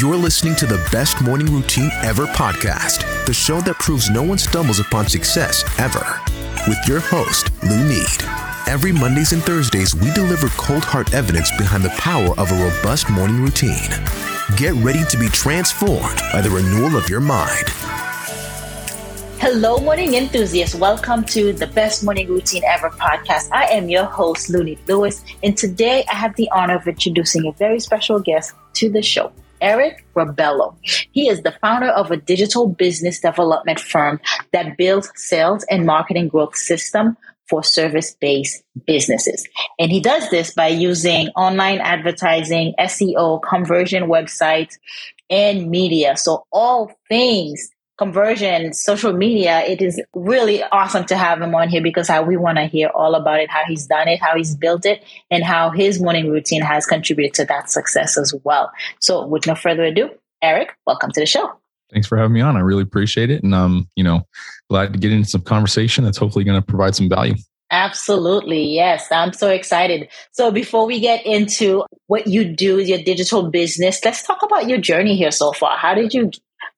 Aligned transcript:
You're 0.00 0.16
listening 0.16 0.56
to 0.56 0.64
the 0.64 0.82
Best 0.90 1.20
Morning 1.20 1.52
Routine 1.52 1.90
Ever 2.02 2.24
podcast, 2.28 3.26
the 3.26 3.34
show 3.34 3.60
that 3.60 3.74
proves 3.80 4.08
no 4.08 4.22
one 4.22 4.38
stumbles 4.38 4.80
upon 4.80 5.06
success 5.10 5.62
ever. 5.78 6.18
With 6.66 6.78
your 6.88 7.00
host, 7.00 7.50
Lou 7.62 7.86
Need. 7.86 8.22
Every 8.66 8.92
Mondays 8.92 9.34
and 9.34 9.42
Thursdays, 9.42 9.94
we 9.94 10.10
deliver 10.12 10.48
cold 10.56 10.84
hard 10.84 11.12
evidence 11.12 11.50
behind 11.58 11.84
the 11.84 11.90
power 11.90 12.30
of 12.40 12.50
a 12.50 12.54
robust 12.54 13.10
morning 13.10 13.42
routine. 13.42 13.90
Get 14.56 14.72
ready 14.76 15.04
to 15.04 15.18
be 15.18 15.28
transformed 15.28 16.18
by 16.32 16.40
the 16.40 16.48
renewal 16.48 16.96
of 16.96 17.10
your 17.10 17.20
mind. 17.20 17.68
Hello, 19.38 19.80
morning 19.80 20.14
enthusiasts. 20.14 20.74
Welcome 20.74 21.24
to 21.24 21.52
the 21.52 21.66
Best 21.66 22.04
Morning 22.04 22.26
Routine 22.26 22.62
Ever 22.64 22.88
podcast. 22.88 23.50
I 23.52 23.66
am 23.66 23.90
your 23.90 24.04
host, 24.04 24.48
Looney 24.48 24.78
Lewis, 24.88 25.22
and 25.42 25.58
today 25.58 26.06
I 26.10 26.14
have 26.14 26.34
the 26.36 26.48
honor 26.52 26.76
of 26.76 26.88
introducing 26.88 27.46
a 27.46 27.52
very 27.52 27.80
special 27.80 28.18
guest 28.18 28.54
to 28.74 28.88
the 28.88 29.02
show. 29.02 29.30
Eric 29.60 30.04
Rebello. 30.14 30.76
He 31.12 31.28
is 31.28 31.42
the 31.42 31.54
founder 31.60 31.88
of 31.88 32.10
a 32.10 32.16
digital 32.16 32.68
business 32.68 33.20
development 33.20 33.80
firm 33.80 34.20
that 34.52 34.76
builds 34.76 35.10
sales 35.16 35.64
and 35.70 35.86
marketing 35.86 36.28
growth 36.28 36.56
system 36.56 37.16
for 37.48 37.64
service 37.64 38.16
based 38.20 38.62
businesses. 38.86 39.46
And 39.78 39.90
he 39.90 40.00
does 40.00 40.30
this 40.30 40.54
by 40.54 40.68
using 40.68 41.28
online 41.30 41.80
advertising, 41.80 42.74
SEO, 42.78 43.42
conversion 43.42 44.04
websites, 44.04 44.78
and 45.28 45.68
media. 45.68 46.16
So 46.16 46.44
all 46.52 46.92
things 47.08 47.70
conversion, 48.00 48.72
social 48.72 49.12
media, 49.12 49.60
it 49.60 49.82
is 49.82 50.00
really 50.14 50.62
awesome 50.72 51.04
to 51.04 51.18
have 51.18 51.42
him 51.42 51.54
on 51.54 51.68
here 51.68 51.82
because 51.82 52.08
how 52.08 52.22
we 52.22 52.34
want 52.34 52.56
to 52.56 52.64
hear 52.64 52.88
all 52.94 53.14
about 53.14 53.40
it, 53.40 53.50
how 53.50 53.60
he's 53.68 53.86
done 53.86 54.08
it, 54.08 54.18
how 54.18 54.34
he's 54.34 54.56
built 54.56 54.86
it, 54.86 55.04
and 55.30 55.44
how 55.44 55.68
his 55.68 56.00
morning 56.00 56.30
routine 56.30 56.62
has 56.62 56.86
contributed 56.86 57.34
to 57.34 57.44
that 57.44 57.70
success 57.70 58.16
as 58.16 58.34
well. 58.42 58.72
So 59.00 59.26
with 59.26 59.46
no 59.46 59.54
further 59.54 59.84
ado, 59.84 60.08
Eric, 60.40 60.74
welcome 60.86 61.10
to 61.12 61.20
the 61.20 61.26
show. 61.26 61.52
Thanks 61.92 62.08
for 62.08 62.16
having 62.16 62.32
me 62.32 62.40
on. 62.40 62.56
I 62.56 62.60
really 62.60 62.84
appreciate 62.84 63.30
it. 63.30 63.42
And 63.42 63.54
I'm, 63.54 63.86
you 63.96 64.04
know, 64.04 64.26
glad 64.70 64.94
to 64.94 64.98
get 64.98 65.12
into 65.12 65.28
some 65.28 65.42
conversation 65.42 66.02
that's 66.02 66.16
hopefully 66.16 66.46
going 66.46 66.58
to 66.58 66.66
provide 66.66 66.94
some 66.94 67.10
value. 67.10 67.34
Absolutely. 67.70 68.64
Yes. 68.64 69.08
I'm 69.12 69.34
so 69.34 69.50
excited. 69.50 70.08
So 70.32 70.50
before 70.50 70.86
we 70.86 71.00
get 71.00 71.26
into 71.26 71.84
what 72.06 72.26
you 72.26 72.46
do, 72.46 72.76
with 72.76 72.88
your 72.88 73.02
digital 73.02 73.50
business, 73.50 74.02
let's 74.06 74.22
talk 74.26 74.42
about 74.42 74.68
your 74.70 74.78
journey 74.78 75.16
here 75.16 75.30
so 75.30 75.52
far. 75.52 75.76
How 75.76 75.94
did 75.94 76.14
you 76.14 76.30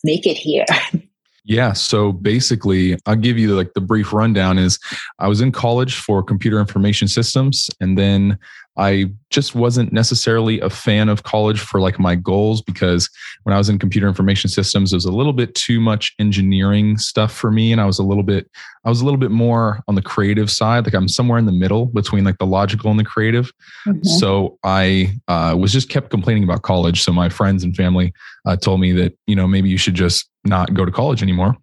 make 0.03 0.27
it 0.27 0.37
here? 0.37 0.65
Yeah. 1.45 1.73
So 1.73 2.12
basically, 2.12 2.97
I'll 3.07 3.17
give 3.17 3.37
you 3.37 3.57
like 3.57 3.75
the 3.75 3.81
brief 3.81 4.12
rundown 4.12 4.59
is 4.59 4.79
I 5.19 5.29
was 5.29 5.41
in 5.41 5.51
college 5.51 5.97
for 5.97 6.23
computer 6.23 6.61
information 6.61 7.09
systems 7.09 7.69
and 7.81 7.99
then 7.99 8.39
I 8.77 9.12
just 9.31 9.55
wasn't 9.55 9.92
necessarily 9.92 10.61
a 10.61 10.70
fan 10.70 11.09
of 11.09 11.25
college 11.25 11.61
for 11.61 11.81
like 11.81 11.98
my 11.98 12.15
goals 12.15 12.62
because 12.62 13.09
when 13.42 13.55
I 13.55 13.59
was 13.59 13.69
in 13.69 13.78
computer 13.78 14.09
information 14.09 14.48
systems, 14.48 14.92
it 14.92 14.97
was 14.97 15.05
a 15.05 15.12
little 15.12 15.33
bit 15.33 15.55
too 15.55 15.81
much 15.81 16.15
engineering 16.19 16.97
stuff 16.97 17.33
for 17.33 17.50
me. 17.50 17.73
And 17.73 17.81
I 17.81 17.84
was 17.84 17.98
a 17.98 18.03
little 18.03 18.23
bit, 18.23 18.50
I 18.84 18.89
was 18.89 19.00
a 19.00 19.05
little 19.05 19.20
bit 19.20 19.31
more 19.31 19.81
on 19.89 19.95
the 19.95 20.03
creative 20.03 20.50
side. 20.50 20.84
Like 20.84 20.95
I'm 20.95 21.09
somewhere 21.09 21.39
in 21.39 21.47
the 21.47 21.53
middle 21.53 21.87
between 21.87 22.25
like 22.25 22.39
the 22.39 22.47
logical 22.47 22.91
and 22.91 22.98
the 22.98 23.05
creative. 23.05 23.53
Mm-hmm. 23.87 24.05
So 24.05 24.59
I 24.65 25.19
uh, 25.28 25.55
was 25.59 25.73
just 25.73 25.89
kept 25.89 26.11
complaining 26.11 26.45
about 26.45 26.62
college. 26.62 27.03
So 27.03 27.12
my 27.12 27.28
friends 27.28 27.65
and 27.65 27.77
family 27.77 28.12
uh, 28.47 28.56
told 28.56 28.81
me 28.81 28.93
that, 28.93 29.17
you 29.27 29.37
know, 29.37 29.47
maybe 29.47 29.69
you 29.69 29.78
should 29.78 29.95
just 29.95 30.31
not 30.45 30.73
go 30.73 30.84
to 30.84 30.93
college 30.93 31.23
anymore. 31.23 31.56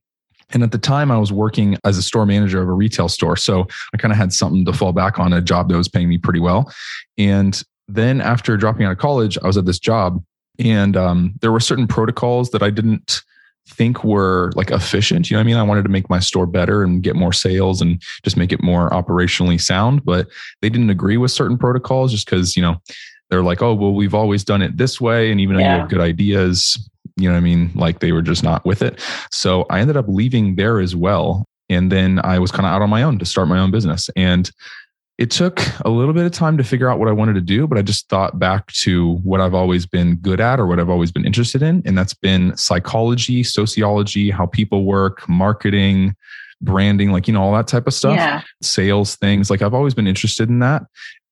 And 0.51 0.63
at 0.63 0.71
the 0.71 0.77
time, 0.77 1.11
I 1.11 1.17
was 1.17 1.31
working 1.31 1.77
as 1.83 1.97
a 1.97 2.03
store 2.03 2.25
manager 2.25 2.61
of 2.61 2.67
a 2.67 2.73
retail 2.73 3.09
store. 3.09 3.35
So 3.35 3.67
I 3.93 3.97
kind 3.97 4.11
of 4.11 4.17
had 4.17 4.33
something 4.33 4.65
to 4.65 4.73
fall 4.73 4.93
back 4.93 5.19
on, 5.19 5.33
a 5.33 5.41
job 5.41 5.69
that 5.69 5.77
was 5.77 5.87
paying 5.87 6.09
me 6.09 6.17
pretty 6.17 6.39
well. 6.39 6.71
And 7.17 7.61
then 7.87 8.21
after 8.21 8.57
dropping 8.57 8.85
out 8.85 8.91
of 8.91 8.97
college, 8.97 9.37
I 9.43 9.47
was 9.47 9.57
at 9.57 9.65
this 9.65 9.79
job. 9.79 10.23
And 10.57 10.97
um, 10.97 11.33
there 11.41 11.51
were 11.51 11.59
certain 11.59 11.87
protocols 11.87 12.49
that 12.51 12.63
I 12.63 12.69
didn't 12.69 13.21
think 13.67 14.03
were 14.03 14.51
like 14.55 14.71
efficient. 14.71 15.29
You 15.29 15.35
know 15.35 15.39
what 15.39 15.43
I 15.43 15.47
mean? 15.47 15.57
I 15.57 15.63
wanted 15.63 15.83
to 15.83 15.89
make 15.89 16.09
my 16.09 16.19
store 16.19 16.45
better 16.45 16.83
and 16.83 17.03
get 17.03 17.15
more 17.15 17.31
sales 17.31 17.81
and 17.81 18.01
just 18.23 18.35
make 18.35 18.51
it 18.51 18.63
more 18.63 18.89
operationally 18.89 19.61
sound. 19.61 20.03
But 20.03 20.27
they 20.61 20.69
didn't 20.69 20.89
agree 20.89 21.17
with 21.17 21.31
certain 21.31 21.57
protocols 21.57 22.11
just 22.11 22.25
because, 22.25 22.55
you 22.57 22.63
know, 22.63 22.81
they're 23.29 23.43
like, 23.43 23.61
oh, 23.61 23.75
well, 23.75 23.93
we've 23.93 24.15
always 24.15 24.43
done 24.43 24.61
it 24.61 24.77
this 24.77 24.99
way. 24.99 25.31
And 25.31 25.39
even 25.39 25.55
though 25.55 25.61
yeah. 25.61 25.75
you 25.75 25.79
have 25.81 25.89
good 25.89 26.01
ideas, 26.01 26.89
you 27.19 27.27
know 27.27 27.33
what 27.33 27.39
I 27.39 27.41
mean? 27.41 27.71
Like 27.75 27.99
they 27.99 28.11
were 28.11 28.21
just 28.21 28.43
not 28.43 28.65
with 28.65 28.81
it. 28.81 28.99
So 29.31 29.65
I 29.69 29.79
ended 29.79 29.97
up 29.97 30.05
leaving 30.07 30.55
there 30.55 30.79
as 30.79 30.95
well. 30.95 31.45
And 31.69 31.91
then 31.91 32.19
I 32.23 32.39
was 32.39 32.51
kind 32.51 32.65
of 32.65 32.71
out 32.71 32.81
on 32.81 32.89
my 32.89 33.03
own 33.03 33.19
to 33.19 33.25
start 33.25 33.47
my 33.47 33.59
own 33.59 33.71
business. 33.71 34.09
And 34.15 34.49
it 35.19 35.29
took 35.29 35.61
a 35.81 35.89
little 35.89 36.13
bit 36.13 36.25
of 36.25 36.31
time 36.31 36.57
to 36.57 36.63
figure 36.63 36.89
out 36.89 36.97
what 36.97 37.09
I 37.09 37.11
wanted 37.11 37.33
to 37.33 37.41
do, 37.41 37.67
but 37.67 37.77
I 37.77 37.81
just 37.81 38.07
thought 38.07 38.39
back 38.39 38.67
to 38.67 39.15
what 39.17 39.41
I've 39.41 39.53
always 39.53 39.85
been 39.85 40.15
good 40.15 40.39
at 40.39 40.61
or 40.61 40.65
what 40.65 40.79
I've 40.79 40.89
always 40.89 41.11
been 41.11 41.25
interested 41.25 41.61
in. 41.61 41.83
And 41.85 41.97
that's 41.97 42.13
been 42.13 42.55
psychology, 42.55 43.43
sociology, 43.43 44.29
how 44.29 44.45
people 44.45 44.85
work, 44.85 45.27
marketing, 45.27 46.15
branding, 46.61 47.11
like, 47.11 47.27
you 47.27 47.33
know, 47.33 47.41
all 47.41 47.53
that 47.53 47.67
type 47.67 47.85
of 47.85 47.93
stuff, 47.93 48.15
yeah. 48.15 48.43
sales 48.61 49.17
things. 49.17 49.49
Like 49.49 49.61
I've 49.61 49.73
always 49.73 49.93
been 49.93 50.07
interested 50.07 50.47
in 50.47 50.59
that. 50.59 50.83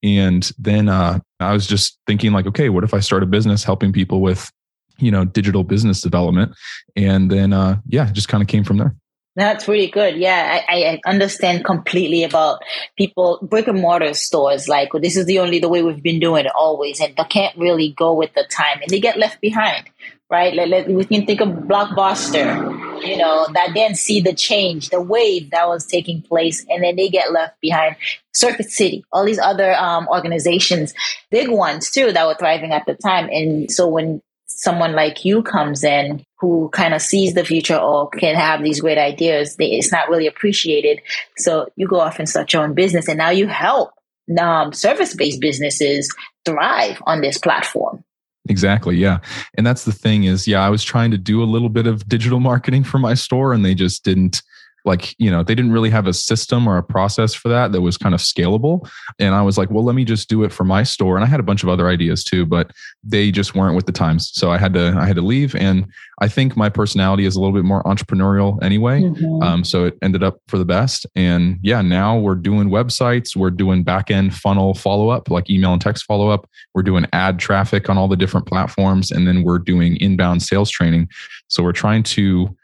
And 0.03 0.51
then 0.59 0.89
uh, 0.89 1.19
I 1.39 1.53
was 1.53 1.65
just 1.65 1.97
thinking, 2.07 2.33
like, 2.33 2.45
okay, 2.45 2.69
what 2.69 2.83
if 2.83 2.93
I 2.93 2.99
start 2.99 3.23
a 3.23 3.25
business 3.25 3.63
helping 3.63 3.93
people 3.93 4.21
with 4.21 4.51
you 4.99 5.11
know 5.11 5.25
digital 5.25 5.63
business 5.63 6.01
development 6.01 6.53
and 6.95 7.31
then 7.31 7.53
uh 7.53 7.79
yeah 7.87 8.11
just 8.11 8.27
kind 8.27 8.41
of 8.41 8.47
came 8.47 8.63
from 8.63 8.77
there 8.77 8.95
that's 9.37 9.67
really 9.67 9.85
good. 9.85 10.17
Yeah, 10.17 10.63
I, 10.67 10.99
I, 11.05 11.09
understand 11.09 11.63
completely 11.63 12.23
about 12.23 12.63
people 12.97 13.37
brick 13.43 13.67
and 13.67 13.79
mortar 13.79 14.15
stores. 14.15 14.67
Like 14.67 14.91
well, 14.91 15.01
this 15.01 15.15
is 15.15 15.27
the 15.27 15.37
only 15.37 15.59
the 15.59 15.69
way 15.69 15.83
we've 15.83 16.01
been 16.01 16.19
doing 16.19 16.45
it 16.45 16.51
always, 16.55 16.99
and 16.99 17.15
they 17.15 17.23
can't 17.25 17.55
really 17.55 17.93
go 17.95 18.15
with 18.15 18.33
the 18.33 18.45
time, 18.49 18.79
and 18.81 18.89
they 18.89 18.99
get 18.99 19.19
left 19.19 19.39
behind. 19.39 19.91
Right? 20.31 20.55
Like, 20.55 20.69
like 20.69 20.87
we 20.87 21.05
can 21.05 21.27
think 21.27 21.39
of 21.39 21.49
Blockbuster, 21.49 23.07
you 23.07 23.15
know, 23.15 23.47
that 23.53 23.75
didn't 23.75 23.97
see 23.97 24.19
the 24.21 24.33
change, 24.33 24.89
the 24.89 24.99
wave 24.99 25.51
that 25.51 25.67
was 25.67 25.85
taking 25.85 26.23
place, 26.23 26.65
and 26.67 26.83
then 26.83 26.95
they 26.95 27.07
get 27.07 27.31
left 27.31 27.61
behind. 27.61 27.95
Circuit 28.33 28.69
City, 28.71 29.05
all 29.11 29.23
these 29.23 29.39
other 29.39 29.73
um, 29.75 30.07
organizations, 30.09 30.93
big 31.31 31.49
ones 31.49 31.91
too, 31.91 32.11
that 32.11 32.25
were 32.25 32.35
thriving 32.35 32.71
at 32.71 32.85
the 32.87 32.95
time. 32.95 33.29
And 33.31 33.71
so 33.71 33.87
when 33.87 34.21
someone 34.47 34.93
like 34.93 35.25
you 35.25 35.43
comes 35.43 35.83
in 35.83 36.23
who 36.39 36.69
kind 36.69 36.93
of 36.93 37.01
sees 37.01 37.33
the 37.33 37.43
future 37.43 37.77
or 37.77 38.09
can 38.09 38.35
have 38.35 38.63
these 38.63 38.81
great 38.81 38.97
ideas, 38.97 39.55
it's 39.59 39.91
not 39.91 40.09
really 40.09 40.27
appreciated. 40.27 41.01
So 41.37 41.69
you 41.75 41.87
go 41.87 41.99
off 41.99 42.19
and 42.19 42.29
start 42.29 42.53
your 42.53 42.63
own 42.63 42.73
business, 42.73 43.07
and 43.07 43.17
now 43.17 43.29
you 43.29 43.47
help 43.47 43.91
um, 44.39 44.73
service 44.73 45.15
based 45.15 45.39
businesses 45.39 46.13
thrive 46.45 47.01
on 47.05 47.21
this 47.21 47.37
platform. 47.37 48.03
Exactly. 48.49 48.95
Yeah. 48.95 49.19
And 49.57 49.65
that's 49.65 49.83
the 49.83 49.91
thing 49.91 50.23
is, 50.23 50.47
yeah, 50.47 50.65
I 50.65 50.69
was 50.69 50.83
trying 50.83 51.11
to 51.11 51.17
do 51.17 51.43
a 51.43 51.45
little 51.45 51.69
bit 51.69 51.87
of 51.87 52.07
digital 52.07 52.39
marketing 52.39 52.83
for 52.83 52.97
my 52.97 53.13
store 53.13 53.51
and 53.51 53.65
they 53.65 53.75
just 53.75 54.03
didn't 54.03 54.41
like 54.87 55.15
you 55.19 55.29
know 55.29 55.43
they 55.43 55.53
didn't 55.53 55.71
really 55.71 55.89
have 55.89 56.07
a 56.07 56.13
system 56.13 56.67
or 56.67 56.77
a 56.77 56.83
process 56.83 57.33
for 57.33 57.49
that 57.49 57.71
that 57.71 57.81
was 57.81 57.97
kind 57.97 58.15
of 58.15 58.21
scalable. 58.21 58.89
And 59.19 59.35
i 59.35 59.41
was 59.41 59.57
like 59.57 59.69
well 59.69 59.83
let 59.83 59.95
me 59.95 60.05
just 60.05 60.29
do 60.29 60.43
it 60.43 60.51
for 60.51 60.63
my 60.63 60.83
store. 60.83 61.15
And 61.15 61.23
i 61.23 61.27
had 61.27 61.39
a 61.39 61.43
bunch 61.43 61.63
of 61.63 61.69
other 61.69 61.87
ideas 61.87 62.23
too 62.23 62.45
but 62.45 62.71
they 63.03 63.31
just 63.31 63.55
weren't 63.55 63.75
with 63.75 63.85
the 63.85 63.91
times. 63.91 64.31
So 64.33 64.51
i 64.51 64.57
had 64.57 64.73
to 64.73 64.95
i 64.97 65.05
had 65.05 65.15
to 65.17 65.21
leave. 65.21 65.55
And 65.55 65.85
i 66.19 66.27
think 66.27 66.57
my 66.57 66.69
personality 66.69 67.25
is 67.25 67.35
a 67.35 67.39
little 67.39 67.53
bit 67.53 67.65
more 67.65 67.83
entrepreneurial 67.83 68.61
anyway. 68.63 69.01
Mm-hmm. 69.01 69.43
um, 69.43 69.63
so 69.63 69.85
it 69.85 69.97
ended 70.01 70.23
up 70.23 70.39
for 70.47 70.57
the 70.57 70.65
best. 70.65 71.05
And 71.15 71.59
yeah 71.61 71.81
now 71.81 72.17
we're 72.17 72.35
doing 72.35 72.69
websites. 72.69 73.35
We're 73.35 73.51
doing 73.51 73.83
back 73.83 74.09
end 74.09 74.33
funnel 74.33 74.73
follow 74.73 75.09
up 75.09 75.29
like 75.29 75.49
email 75.49 75.73
and 75.73 75.81
text 75.81 76.05
follow 76.05 76.29
up 76.29 76.47
we're 76.73 76.83
doing 76.83 77.07
ad 77.11 77.39
traffic 77.39 77.89
on 77.89 77.97
all 77.97 78.07
the 78.07 78.15
different 78.15 78.45
platforms. 78.45 79.11
And 79.11 79.27
then 79.27 79.43
we're 79.43 79.59
doing 79.59 79.97
inbound 79.97 80.43
sales 80.43 80.69
training. 80.69 81.09
So 81.47 81.63
we're 81.63 81.71
trying 81.71 82.03
to 82.03 82.55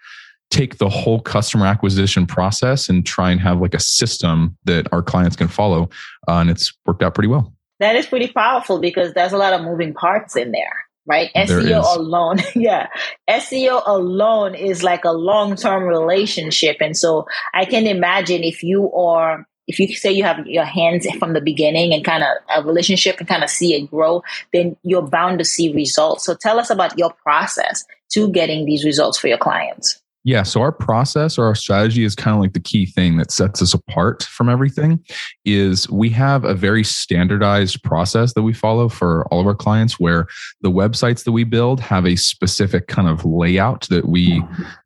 take 0.49 0.77
the 0.77 0.89
whole 0.89 1.19
customer 1.19 1.65
acquisition 1.65 2.27
process 2.27 2.87
and 2.87 3.05
try 3.05 3.31
and 3.31 3.41
have 3.41 3.59
like 3.59 3.73
a 3.73 3.79
system 3.79 4.55
that 4.65 4.87
our 4.91 5.01
clients 5.01 5.35
can 5.35 5.47
follow. 5.47 5.89
Uh, 6.27 6.37
and 6.37 6.49
it's 6.49 6.73
worked 6.85 7.01
out 7.01 7.15
pretty 7.15 7.27
well. 7.27 7.53
That 7.79 7.95
is 7.95 8.05
pretty 8.05 8.27
powerful 8.27 8.79
because 8.79 9.13
there's 9.13 9.33
a 9.33 9.37
lot 9.37 9.53
of 9.53 9.61
moving 9.61 9.93
parts 9.93 10.35
in 10.35 10.51
there, 10.51 10.85
right? 11.05 11.31
There 11.33 11.59
SEO 11.59 11.81
is. 11.81 11.97
alone, 11.97 12.37
yeah. 12.55 12.87
SEO 13.29 13.81
alone 13.85 14.55
is 14.55 14.83
like 14.83 15.05
a 15.05 15.11
long 15.11 15.55
term 15.55 15.83
relationship. 15.83 16.77
And 16.79 16.95
so 16.95 17.25
I 17.53 17.65
can 17.65 17.87
imagine 17.87 18.43
if 18.43 18.63
you 18.63 18.91
are 18.93 19.45
if 19.67 19.79
you 19.79 19.87
say 19.95 20.11
you 20.11 20.23
have 20.23 20.45
your 20.45 20.65
hands 20.65 21.07
from 21.17 21.33
the 21.33 21.41
beginning 21.41 21.93
and 21.93 22.03
kind 22.03 22.23
of 22.23 22.29
a 22.53 22.67
relationship 22.67 23.17
and 23.19 23.27
kind 23.27 23.43
of 23.43 23.49
see 23.49 23.73
it 23.73 23.89
grow, 23.89 24.21
then 24.51 24.75
you're 24.83 25.01
bound 25.01 25.39
to 25.39 25.45
see 25.45 25.73
results. 25.73 26.25
So 26.25 26.35
tell 26.35 26.59
us 26.59 26.69
about 26.69 26.97
your 26.97 27.13
process 27.23 27.85
to 28.11 28.29
getting 28.29 28.65
these 28.65 28.83
results 28.83 29.17
for 29.17 29.27
your 29.27 29.37
clients. 29.37 30.02
Yeah. 30.25 30.43
So 30.43 30.61
our 30.61 30.71
process 30.71 31.37
or 31.37 31.45
our 31.45 31.55
strategy 31.55 32.05
is 32.05 32.15
kind 32.15 32.33
of 32.33 32.39
like 32.39 32.53
the 32.53 32.61
key 32.61 32.85
thing 32.85 33.17
that 33.17 33.29
sets 33.29 33.61
us 33.61 33.73
apart 33.73 34.23
from 34.23 34.47
everything 34.47 35.03
is 35.43 35.89
we 35.89 36.09
have 36.11 36.45
a 36.45 36.53
very 36.53 36.83
standardized 36.83 37.83
process 37.83 38.33
that 38.33 38.43
we 38.43 38.53
follow 38.53 38.87
for 38.87 39.27
all 39.27 39.41
of 39.41 39.47
our 39.47 39.55
clients 39.55 39.99
where 39.99 40.27
the 40.61 40.71
websites 40.71 41.25
that 41.25 41.33
we 41.33 41.43
build 41.43 41.81
have 41.81 42.05
a 42.05 42.15
specific 42.15 42.87
kind 42.87 43.09
of 43.09 43.25
layout 43.25 43.87
that 43.89 44.07
we 44.07 44.41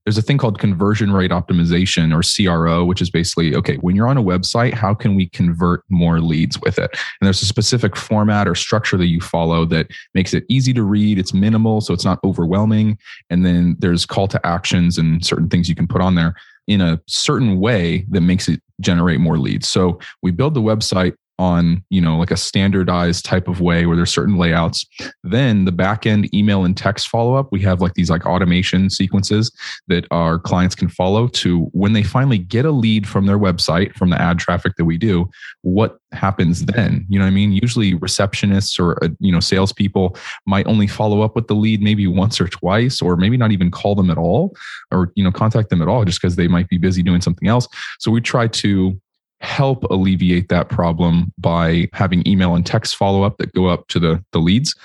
there's 0.07 0.18
a 0.18 0.21
thing 0.21 0.38
called 0.38 0.57
conversion 0.57 1.12
rate 1.12 1.31
optimization 1.31 2.15
or 2.15 2.21
CRO, 2.24 2.86
which 2.86 3.01
is 3.01 3.09
basically 3.09 3.54
okay, 3.54 3.75
when 3.81 3.94
you're 3.94 4.07
on 4.07 4.15
a 4.15 4.24
website, 4.24 4.74
how 4.74 4.94
can 4.94 5.15
we 5.15 5.27
convert 5.27 5.83
more 5.89 6.21
leads 6.21 6.57
with 6.62 6.80
it? 6.80 6.89
And 6.94 7.27
there's 7.27 7.42
a 7.42 7.45
specific 7.45 7.98
format 7.98 8.48
or 8.48 8.56
structure 8.56 8.95
that 8.95 9.07
you 9.07 9.19
follow 9.19 9.65
that 9.65 9.88
makes 10.13 10.33
it 10.33 10.45
easy 10.48 10.71
to 10.75 10.83
read, 10.83 11.19
it's 11.19 11.33
minimal, 11.33 11.81
so 11.81 11.94
it's 11.94 12.06
not 12.06 12.19
overwhelming. 12.24 12.98
And 13.30 13.45
then 13.45 13.75
there's 13.80 14.06
call 14.06 14.30
to 14.30 14.48
actions 14.48 14.98
and 14.98 15.25
certain 15.25 15.50
things 15.50 15.68
you 15.68 15.75
can 15.75 15.88
put 15.88 16.00
on 16.00 16.15
there 16.15 16.36
in 16.68 16.80
a 16.80 17.01
certain 17.07 17.60
way 17.60 18.06
that 18.07 18.21
makes 18.21 18.48
it 18.48 18.62
generate 18.80 19.19
more 19.19 19.38
leads. 19.38 19.68
So 19.68 20.00
we 20.24 20.31
build 20.31 20.53
the 20.53 20.62
website 20.62 21.15
on 21.39 21.84
you 21.89 22.01
know 22.01 22.18
like 22.18 22.31
a 22.31 22.38
standardized 22.38 23.25
type 23.25 23.48
of 23.48 23.62
way 23.62 23.86
where 23.86 23.95
there's 23.95 24.13
certain 24.13 24.38
layouts. 24.38 24.86
Then 25.24 25.66
the 25.66 25.72
backend 25.72 26.34
email 26.34 26.66
and 26.66 26.75
text 26.75 27.07
follow 27.07 27.36
up 27.36 27.50
we 27.51 27.62
have 27.62 27.81
like 27.81 27.94
these 27.94 28.10
like 28.10 28.25
automation 28.25 28.89
sequences 28.89 29.51
that 29.88 30.06
our 30.12 30.39
clients 30.39 30.75
can 30.75 30.89
follow 30.89 31.28
to 31.28 31.66
when 31.74 31.94
they 31.94 32.04
finally 32.04 32.38
get 32.38 32.66
a 32.66 32.72
lead 32.72 33.07
from 33.07 33.25
their 33.25 33.39
website 33.39 33.94
from 33.95 34.10
the 34.10 34.22
ad 34.22 34.39
traffic 34.39 34.74
that 34.78 34.86
we 34.86 34.98
do 34.98 35.30
what 35.62 35.98
happens 36.13 36.66
then? 36.66 37.06
You 37.10 37.19
know 37.19 37.25
what 37.25 37.31
i 37.31 37.34
mean? 37.34 37.51
Usually 37.51 37.94
receptionists 37.95 38.80
or 38.80 39.04
uh, 39.04 39.10
you 39.19 39.31
know 39.31 39.39
salespeople 39.39 40.16
might 40.45 40.68
only 40.68 40.88
follow 40.88 41.22
up 41.22 41.36
with 41.36 41.48
the 41.48 41.56
lead 41.56 41.81
maybe 41.81 42.07
once 42.07 42.39
or 42.39 42.48
twice 42.48 43.01
or 43.01 43.16
maybe 43.16 43.38
not 43.38 43.51
even 43.51 43.72
call 43.72 43.95
them 43.95 44.10
at 44.10 44.18
all 44.18 44.56
or 44.92 45.12
you 45.16 45.24
know 45.24 45.31
contact 45.31 45.69
them 45.69 45.81
at 45.81 45.88
all 45.88 46.06
just 46.06 46.22
because 46.22 46.36
they 46.36 46.48
might 46.48 46.69
be 46.69 46.78
busy 46.78 47.04
doing 47.04 47.22
something 47.22 47.48
else. 47.48 47.68
So 48.00 48.12
we 48.12 48.22
try 48.22 48.48
to 48.48 49.00
help 49.42 49.84
alleviate 49.86 50.50
that 50.50 50.69
problem 50.69 51.31
by 51.38 51.88
having 51.94 52.28
email 52.28 52.56
and 52.56 52.66
text 52.66 52.95
follow 52.95 53.24
up 53.24 53.38
that 53.38 53.54
go 53.54 53.68
up 53.68 53.88
to 53.89 54.00
the, 54.00 54.24
the 54.31 54.39
leads. 54.39 54.75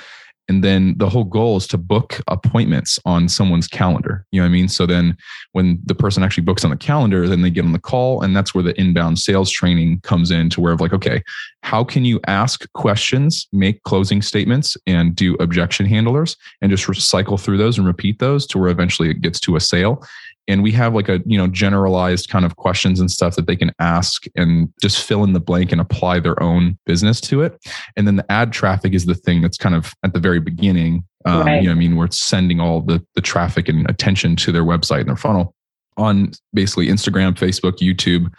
And 0.49 0.63
then 0.63 0.95
the 0.99 1.09
whole 1.09 1.25
goal 1.25 1.57
is 1.57 1.67
to 1.69 1.79
book 1.79 2.21
appointments 2.27 2.99
on 3.07 3.29
someone's 3.29 3.69
calendar. 3.69 4.27
You 4.33 4.41
know 4.41 4.45
what 4.45 4.51
I 4.51 4.53
mean? 4.53 4.69
So 4.69 4.87
then 4.87 5.17
when 5.53 5.81
the 5.85 5.95
person 5.95 6.23
actually 6.23 6.43
books 6.43 6.65
on 6.65 6.71
the 6.71 6.77
calendar, 6.77 7.29
then 7.29 7.43
they 7.43 7.51
get 7.51 7.65
on 7.65 7.73
the 7.73 7.79
call. 7.79 8.21
And 8.21 8.37
that's 8.37 8.55
where 8.55 8.65
the 8.65 8.79
inbound 8.79 9.19
sales 9.19 9.51
training 9.51 10.01
comes 10.01 10.31
in 10.31 10.51
to 10.51 10.61
where 10.61 10.73
of 10.73 10.81
like, 10.81 10.93
okay, 10.93 11.23
how 11.63 11.85
can 11.85 12.05
you 12.05 12.21
ask 12.27 12.71
questions, 12.73 13.47
make 13.53 13.83
closing 13.85 14.21
statements, 14.21 14.77
and 14.87 15.15
do 15.15 15.37
objection 15.37 15.87
handlers 15.87 16.37
and 16.61 16.71
just 16.71 16.87
recycle 16.87 17.41
through 17.41 17.57
those 17.57 17.79
and 17.79 17.87
repeat 17.87 18.19
those 18.19 18.47
to 18.49 18.59
where 18.59 18.69
eventually 18.69 19.09
it 19.09 19.21
gets 19.23 19.39
to 19.41 19.57
a 19.57 19.61
sale 19.61 20.05
and 20.49 20.63
we 20.63 20.73
have 20.73 20.95
like 20.95 21.09
a 21.09 21.21
you 21.25 21.39
know 21.39 21.47
generalized 21.47 22.29
kind 22.29 22.45
of 22.45 22.57
questions 22.57 23.01
and 23.01 23.11
stuff 23.11 23.37
that 23.37 23.47
they 23.47 23.57
can 23.57 23.73
ask 23.79 24.25
and 24.37 24.73
just 24.81 25.05
fill 25.05 25.25
in 25.25 25.33
the 25.33 25.41
blank 25.41 25.73
and 25.73 25.81
apply 25.81 26.19
their 26.19 26.41
own 26.43 26.79
business 26.87 27.21
to 27.21 27.43
it 27.43 27.59
and 27.97 28.07
then 28.07 28.17
the 28.17 28.33
ad 28.33 28.53
traffic 28.53 28.93
is 28.93 29.07
the 29.07 29.15
thing 29.15 29.41
that's 29.41 29.59
kind 29.59 29.75
of 29.75 29.95
at 30.05 30.15
the 30.15 30.21
very 30.21 30.41
beginning 30.41 31.05
um, 31.25 31.47
right. 31.47 31.63
you 31.63 31.69
know 31.69 31.73
i 31.73 31.77
mean 31.77 31.97
we're 31.97 32.11
sending 32.11 32.61
all 32.61 32.81
the 32.81 33.05
the 33.15 33.21
traffic 33.21 33.69
and 33.69 33.89
attention 33.89 34.37
to 34.37 34.53
their 34.53 34.65
website 34.65 35.01
and 35.01 35.09
their 35.09 35.17
funnel 35.17 35.55
on 35.97 36.31
basically 36.55 36.89
instagram 36.89 37.35
facebook 37.35 37.79
youtube 37.79 38.33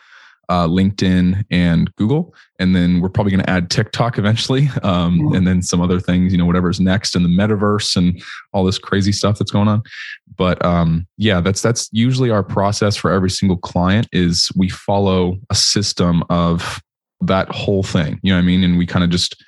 uh, 0.49 0.67
LinkedIn 0.67 1.43
and 1.51 1.93
Google. 1.95 2.33
And 2.59 2.75
then 2.75 3.01
we're 3.01 3.09
probably 3.09 3.31
going 3.31 3.43
to 3.43 3.49
add 3.49 3.69
TikTok 3.69 4.17
eventually. 4.17 4.69
Um. 4.83 5.33
And 5.33 5.47
then 5.47 5.61
some 5.61 5.81
other 5.81 5.99
things, 5.99 6.31
you 6.31 6.37
know, 6.37 6.45
whatever's 6.45 6.79
next 6.79 7.15
in 7.15 7.23
the 7.23 7.29
metaverse 7.29 7.95
and 7.95 8.21
all 8.51 8.63
this 8.63 8.77
crazy 8.77 9.11
stuff 9.11 9.37
that's 9.37 9.51
going 9.51 9.67
on. 9.67 9.81
But 10.35 10.63
um, 10.65 11.07
yeah, 11.17 11.41
that's 11.41 11.61
that's 11.61 11.89
usually 11.91 12.29
our 12.29 12.43
process 12.43 12.95
for 12.95 13.11
every 13.11 13.29
single 13.29 13.57
client 13.57 14.07
is 14.11 14.51
we 14.55 14.69
follow 14.69 15.37
a 15.49 15.55
system 15.55 16.23
of 16.29 16.81
that 17.21 17.49
whole 17.49 17.83
thing. 17.83 18.19
You 18.23 18.31
know 18.31 18.37
what 18.37 18.43
I 18.43 18.45
mean? 18.45 18.63
And 18.63 18.77
we 18.77 18.85
kind 18.85 19.03
of 19.03 19.09
just 19.09 19.43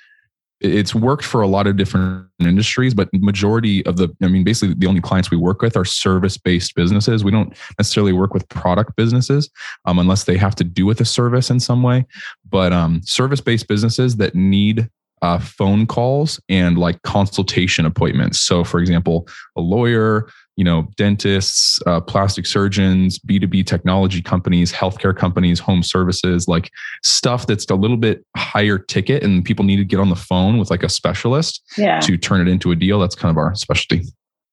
it's 0.62 0.96
worked 0.96 1.25
for 1.25 1.42
a 1.42 1.48
lot 1.48 1.68
of 1.68 1.75
different 1.75 2.25
industries 2.40 2.94
but 2.94 3.10
majority 3.13 3.86
of 3.86 3.98
the 3.98 4.10
i 4.24 4.28
mean 4.28 4.44
basically 4.44 4.74
the 4.75 4.88
only 4.88 5.02
clients 5.02 5.30
we 5.30 5.38
work 5.38 5.62
with 5.62 5.75
are 5.75 5.86
service 5.86 6.38
based 6.38 6.75
businesses. 6.75 7.24
We 7.24 7.31
don't 7.31 7.56
necessarily 7.78 8.13
work 8.13 8.34
with 8.34 8.48
product 8.50 8.96
businesses 8.96 9.50
um, 9.86 10.00
unless 10.00 10.24
they 10.24 10.38
have 10.38 10.56
to 10.56 10.63
do 10.63 10.86
with 10.86 11.02
a 11.02 11.06
service 11.06 11.50
in 11.50 11.60
some 11.60 11.84
way. 11.84 12.06
But 12.50 12.72
um, 12.72 13.02
service 13.04 13.42
based 13.42 13.68
businesses 13.68 14.18
that 14.18 14.36
need 14.36 14.90
uh, 15.22 15.40
phone 15.40 15.88
calls 15.88 16.40
and 16.50 16.78
like 16.78 17.02
consultation 17.02 17.86
appointments. 17.86 18.40
So 18.40 18.63
for 18.63 18.80
example 18.80 19.28
a 19.56 19.62
lawyer 19.62 20.30
you 20.56 20.63
know, 20.63 20.88
dentists, 20.96 21.80
uh, 21.86 22.00
plastic 22.00 22.46
surgeons, 22.46 23.19
B2B 23.19 23.66
technology 23.66 24.22
companies, 24.22 24.72
healthcare 24.72 25.16
companies, 25.16 25.60
home 25.60 25.84
services, 25.84 26.48
like 26.48 26.72
stuff 27.04 27.46
that's 27.48 27.66
a 27.66 27.75
little 27.75 27.98
bit 27.98 28.25
higher 28.38 28.78
ticket 28.78 29.24
and 29.24 29.44
people 29.44 29.66
need 29.66 29.78
to 29.78 29.86
get 29.86 30.00
on 30.00 30.10
the 30.10 30.16
phone 30.16 30.57
with 30.57 30.69
like 30.69 30.84
a 30.84 30.90
specialist 30.90 31.62
yeah. 31.78 32.00
to 32.00 32.18
turn 32.18 32.42
it 32.42 32.50
into 32.50 32.72
a 32.72 32.75
deal. 32.75 33.00
That's 33.00 33.16
kind 33.16 33.31
of 33.31 33.38
our 33.38 33.54
specialty. 33.56 34.04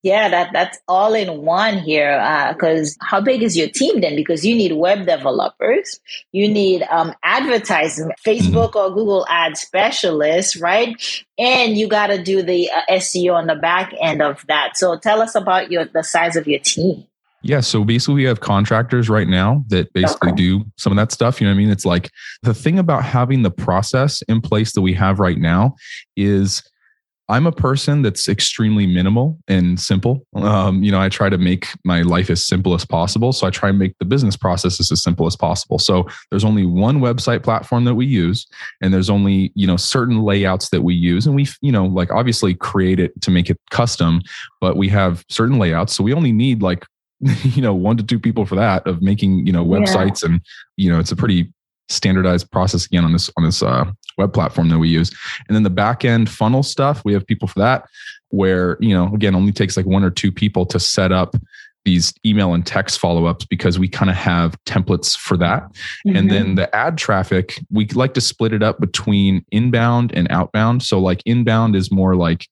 Yeah, 0.03 0.29
that 0.31 0.51
that's 0.53 0.79
all 0.89 1.15
in 1.15 1.43
one 1.43 1.79
here. 1.79 2.19
Because 2.53 2.97
uh, 3.01 3.05
how 3.05 3.21
big 3.21 3.43
is 3.43 3.57
your 3.57 3.69
team 3.69 4.01
then? 4.01 4.17
Because 4.17 4.45
you 4.45 4.55
need 4.57 4.73
web 4.73 5.07
developers, 5.07 6.01
you 6.33 6.49
need 6.49 6.83
um, 6.91 7.15
advertising, 7.23 8.11
Facebook 8.27 8.73
mm-hmm. 8.73 8.79
or 8.79 8.91
Google 8.91 9.27
ad 9.29 9.57
specialists, 9.57 10.57
right? 10.57 10.97
And 11.39 11.77
you 11.77 11.87
got 11.87 12.09
to 12.09 12.21
do 12.21 12.43
the 12.43 12.69
uh, 12.71 12.95
SEO 12.95 13.35
on 13.35 13.47
the 13.47 13.55
back 13.55 13.95
end 14.01 14.23
of 14.23 14.45
that. 14.49 14.77
So 14.77 14.99
tell 14.99 15.23
us 15.23 15.37
about 15.37 15.71
your 15.71 15.85
the 15.85 16.03
size 16.03 16.35
of 16.35 16.49
your 16.49 16.61
team. 16.61 17.07
Yeah, 17.43 17.61
so 17.61 17.85
basically 17.85 18.15
we 18.15 18.25
have 18.25 18.41
contractors 18.41 19.09
right 19.09 19.27
now 19.27 19.65
that 19.69 19.93
basically 19.93 20.31
okay. 20.31 20.37
do 20.37 20.65
some 20.77 20.93
of 20.93 20.97
that 20.97 21.11
stuff. 21.11 21.41
You 21.41 21.47
know 21.47 21.53
what 21.53 21.57
I 21.57 21.59
mean? 21.59 21.71
It's 21.71 21.85
like 21.85 22.11
the 22.43 22.55
thing 22.55 22.79
about 22.79 23.05
having 23.05 23.43
the 23.43 23.51
process 23.51 24.23
in 24.23 24.41
place 24.41 24.73
that 24.73 24.81
we 24.81 24.95
have 24.95 25.19
right 25.19 25.39
now 25.39 25.75
is 26.17 26.63
I'm 27.33 27.47
a 27.47 27.53
person 27.53 28.03
that's 28.03 28.29
extremely 28.29 28.87
minimal 28.87 29.39
and 29.49 29.81
simple. 29.81 30.27
Um, 30.35 30.83
you 30.83 30.93
know, 30.93 31.01
I 31.01 31.09
try 31.09 31.31
to 31.31 31.39
make 31.39 31.67
my 31.83 32.03
life 32.03 32.29
as 32.29 32.47
simple 32.47 32.75
as 32.75 32.85
possible. 32.85 33.33
So 33.33 33.47
I 33.47 33.51
try 33.51 33.71
and 33.71 33.79
make 33.79 33.97
the 33.99 34.05
business 34.05 34.37
processes 34.37 34.93
as 34.93 35.03
simple 35.03 35.27
as 35.27 35.35
possible. 35.35 35.79
So 35.79 36.07
there's 36.31 36.45
only 36.45 36.67
one 36.67 37.01
website 37.01 37.43
platform 37.43 37.85
that 37.85 37.95
we 37.95 38.05
use, 38.05 38.47
and 38.83 38.93
there's 38.93 39.09
only, 39.09 39.51
you 39.55 39.67
know, 39.67 39.79
certain 39.79 40.21
layouts 40.21 40.69
that 40.71 40.83
we 40.83 40.95
use. 40.95 41.25
And 41.25 41.35
we, 41.35 41.49
you 41.63 41.73
know, 41.73 41.87
like 41.87 42.13
obviously 42.13 42.53
create 42.55 43.01
it 43.01 43.19
to 43.23 43.31
make 43.31 43.49
it 43.49 43.57
custom, 43.71 44.21
but 44.61 44.77
we 44.77 44.91
have 44.91 45.25
certain 45.31 45.59
layouts. 45.59 45.97
So 45.97 46.05
we 46.05 46.13
only 46.13 46.33
need 46.33 46.61
like, 46.61 46.85
you 47.21 47.63
know, 47.63 47.73
one 47.73 47.97
to 47.97 48.03
two 48.03 48.21
people 48.21 48.45
for 48.45 48.57
that 48.57 48.87
of 48.87 49.01
making, 49.01 49.47
you 49.47 49.55
know, 49.55 49.65
websites. 49.65 50.23
Yeah. 50.23 50.33
And, 50.33 50.41
you 50.77 50.93
know, 50.93 51.01
it's 51.01 51.13
a 51.13 51.17
pretty 51.17 51.51
standardized 51.89 52.51
process 52.51 52.87
again 52.87 53.05
on 53.05 53.13
this 53.13 53.31
on 53.37 53.45
this 53.45 53.63
uh, 53.63 53.85
web 54.19 54.33
platform 54.33 54.69
that 54.69 54.79
we 54.79 54.89
use 54.89 55.11
and 55.49 55.55
then 55.55 55.63
the 55.63 55.71
back 55.71 56.05
end 56.05 56.29
funnel 56.29 56.63
stuff 56.63 57.03
we 57.05 57.13
have 57.13 57.27
people 57.27 57.49
for 57.49 57.59
that 57.59 57.85
where 58.29 58.77
you 58.81 58.95
know 58.95 59.13
again 59.15 59.35
only 59.35 59.53
takes 59.53 59.77
like 59.77 59.87
one 59.87 60.05
or 60.05 60.11
two 60.11 60.33
people 60.33 60.65
to 60.67 60.81
set 60.81 61.13
up 61.13 61.35
these 61.85 62.15
email 62.25 62.55
and 62.55 62.65
text 62.65 63.01
follow-ups 63.01 63.45
because 63.45 63.79
we 63.79 63.89
kind 63.89 64.11
of 64.11 64.17
have 64.17 64.57
templates 64.65 65.17
for 65.17 65.37
that 65.37 65.65
mm-hmm. 66.07 66.17
and 66.17 66.31
then 66.31 66.55
the 66.55 66.75
ad 66.75 66.97
traffic 66.97 67.61
we 67.71 67.87
like 67.89 68.15
to 68.15 68.21
split 68.21 68.53
it 68.53 68.63
up 68.63 68.79
between 68.81 69.45
inbound 69.51 70.13
and 70.13 70.31
outbound 70.31 70.83
so 70.83 70.99
like 70.99 71.23
inbound 71.27 71.75
is 71.75 71.91
more 71.91 72.15
like 72.15 72.47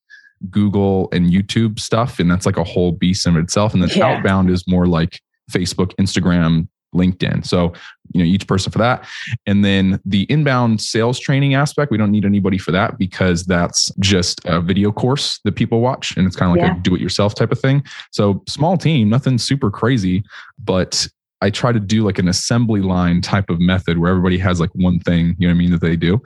google 0.49 1.07
and 1.11 1.31
youtube 1.31 1.79
stuff 1.79 2.19
and 2.19 2.29
that's 2.29 2.45
like 2.45 2.57
a 2.57 2.63
whole 2.63 2.91
beast 2.91 3.25
in 3.25 3.37
itself 3.37 3.73
and 3.73 3.81
then 3.81 3.89
yeah. 3.95 4.05
outbound 4.05 4.49
is 4.49 4.67
more 4.67 4.87
like 4.87 5.21
facebook 5.49 5.93
instagram 5.95 6.67
LinkedIn. 6.93 7.45
So, 7.45 7.73
you 8.13 8.19
know, 8.23 8.25
each 8.25 8.47
person 8.47 8.71
for 8.71 8.79
that. 8.79 9.05
And 9.45 9.63
then 9.63 9.99
the 10.05 10.23
inbound 10.23 10.81
sales 10.81 11.19
training 11.19 11.53
aspect, 11.53 11.91
we 11.91 11.97
don't 11.97 12.11
need 12.11 12.25
anybody 12.25 12.57
for 12.57 12.71
that 12.71 12.97
because 12.97 13.45
that's 13.45 13.91
just 13.99 14.41
a 14.45 14.61
video 14.61 14.91
course 14.91 15.39
that 15.45 15.53
people 15.53 15.81
watch 15.81 16.15
and 16.17 16.27
it's 16.27 16.35
kind 16.35 16.51
of 16.51 16.57
like 16.57 16.67
yeah. 16.67 16.77
a 16.77 16.81
do 16.81 16.95
it 16.95 17.01
yourself 17.01 17.35
type 17.35 17.51
of 17.51 17.59
thing. 17.59 17.83
So, 18.11 18.43
small 18.47 18.77
team, 18.77 19.09
nothing 19.09 19.37
super 19.37 19.71
crazy, 19.71 20.23
but 20.59 21.07
I 21.41 21.49
try 21.49 21.71
to 21.71 21.79
do 21.79 22.03
like 22.03 22.19
an 22.19 22.27
assembly 22.27 22.81
line 22.81 23.21
type 23.21 23.49
of 23.49 23.59
method 23.59 23.97
where 23.97 24.11
everybody 24.11 24.37
has 24.37 24.59
like 24.59 24.69
one 24.73 24.99
thing, 24.99 25.35
you 25.39 25.47
know 25.47 25.53
what 25.53 25.57
I 25.57 25.59
mean, 25.59 25.71
that 25.71 25.81
they 25.81 25.95
do. 25.95 26.21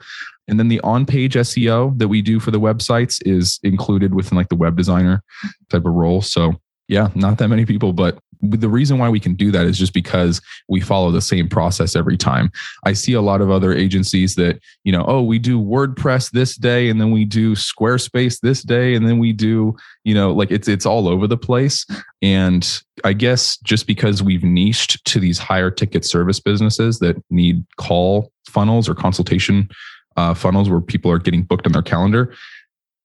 And 0.48 0.58
then 0.60 0.68
the 0.68 0.80
on 0.80 1.06
page 1.06 1.34
SEO 1.34 1.98
that 1.98 2.08
we 2.08 2.22
do 2.22 2.38
for 2.38 2.50
the 2.50 2.60
websites 2.60 3.20
is 3.26 3.58
included 3.62 4.14
within 4.14 4.36
like 4.36 4.48
the 4.48 4.56
web 4.56 4.76
designer 4.76 5.22
type 5.70 5.86
of 5.86 5.92
role. 5.92 6.22
So, 6.22 6.60
yeah, 6.88 7.10
not 7.14 7.38
that 7.38 7.48
many 7.48 7.66
people, 7.66 7.92
but 7.92 8.18
the 8.42 8.68
reason 8.68 8.98
why 8.98 9.08
we 9.08 9.20
can 9.20 9.34
do 9.34 9.50
that 9.50 9.66
is 9.66 9.78
just 9.78 9.92
because 9.92 10.40
we 10.68 10.80
follow 10.80 11.10
the 11.10 11.20
same 11.20 11.48
process 11.48 11.96
every 11.96 12.16
time. 12.16 12.50
I 12.84 12.92
see 12.92 13.12
a 13.14 13.20
lot 13.20 13.40
of 13.40 13.50
other 13.50 13.72
agencies 13.72 14.34
that, 14.36 14.60
you 14.84 14.92
know, 14.92 15.04
oh, 15.06 15.22
we 15.22 15.38
do 15.38 15.60
WordPress 15.60 16.30
this 16.30 16.56
day 16.56 16.88
and 16.88 17.00
then 17.00 17.10
we 17.10 17.24
do 17.24 17.54
Squarespace 17.54 18.40
this 18.40 18.62
day 18.62 18.94
and 18.94 19.08
then 19.08 19.18
we 19.18 19.32
do, 19.32 19.76
you 20.04 20.14
know, 20.14 20.32
like 20.32 20.50
it's 20.50 20.68
it's 20.68 20.86
all 20.86 21.08
over 21.08 21.26
the 21.26 21.36
place. 21.36 21.86
And 22.22 22.80
I 23.04 23.12
guess 23.12 23.56
just 23.58 23.86
because 23.86 24.22
we've 24.22 24.44
niched 24.44 25.04
to 25.06 25.20
these 25.20 25.38
higher 25.38 25.70
ticket 25.70 26.04
service 26.04 26.40
businesses 26.40 26.98
that 27.00 27.16
need 27.30 27.64
call 27.76 28.30
funnels 28.48 28.88
or 28.88 28.94
consultation 28.94 29.68
uh, 30.16 30.34
funnels 30.34 30.70
where 30.70 30.80
people 30.80 31.10
are 31.10 31.18
getting 31.18 31.42
booked 31.42 31.66
on 31.66 31.72
their 31.72 31.82
calendar, 31.82 32.34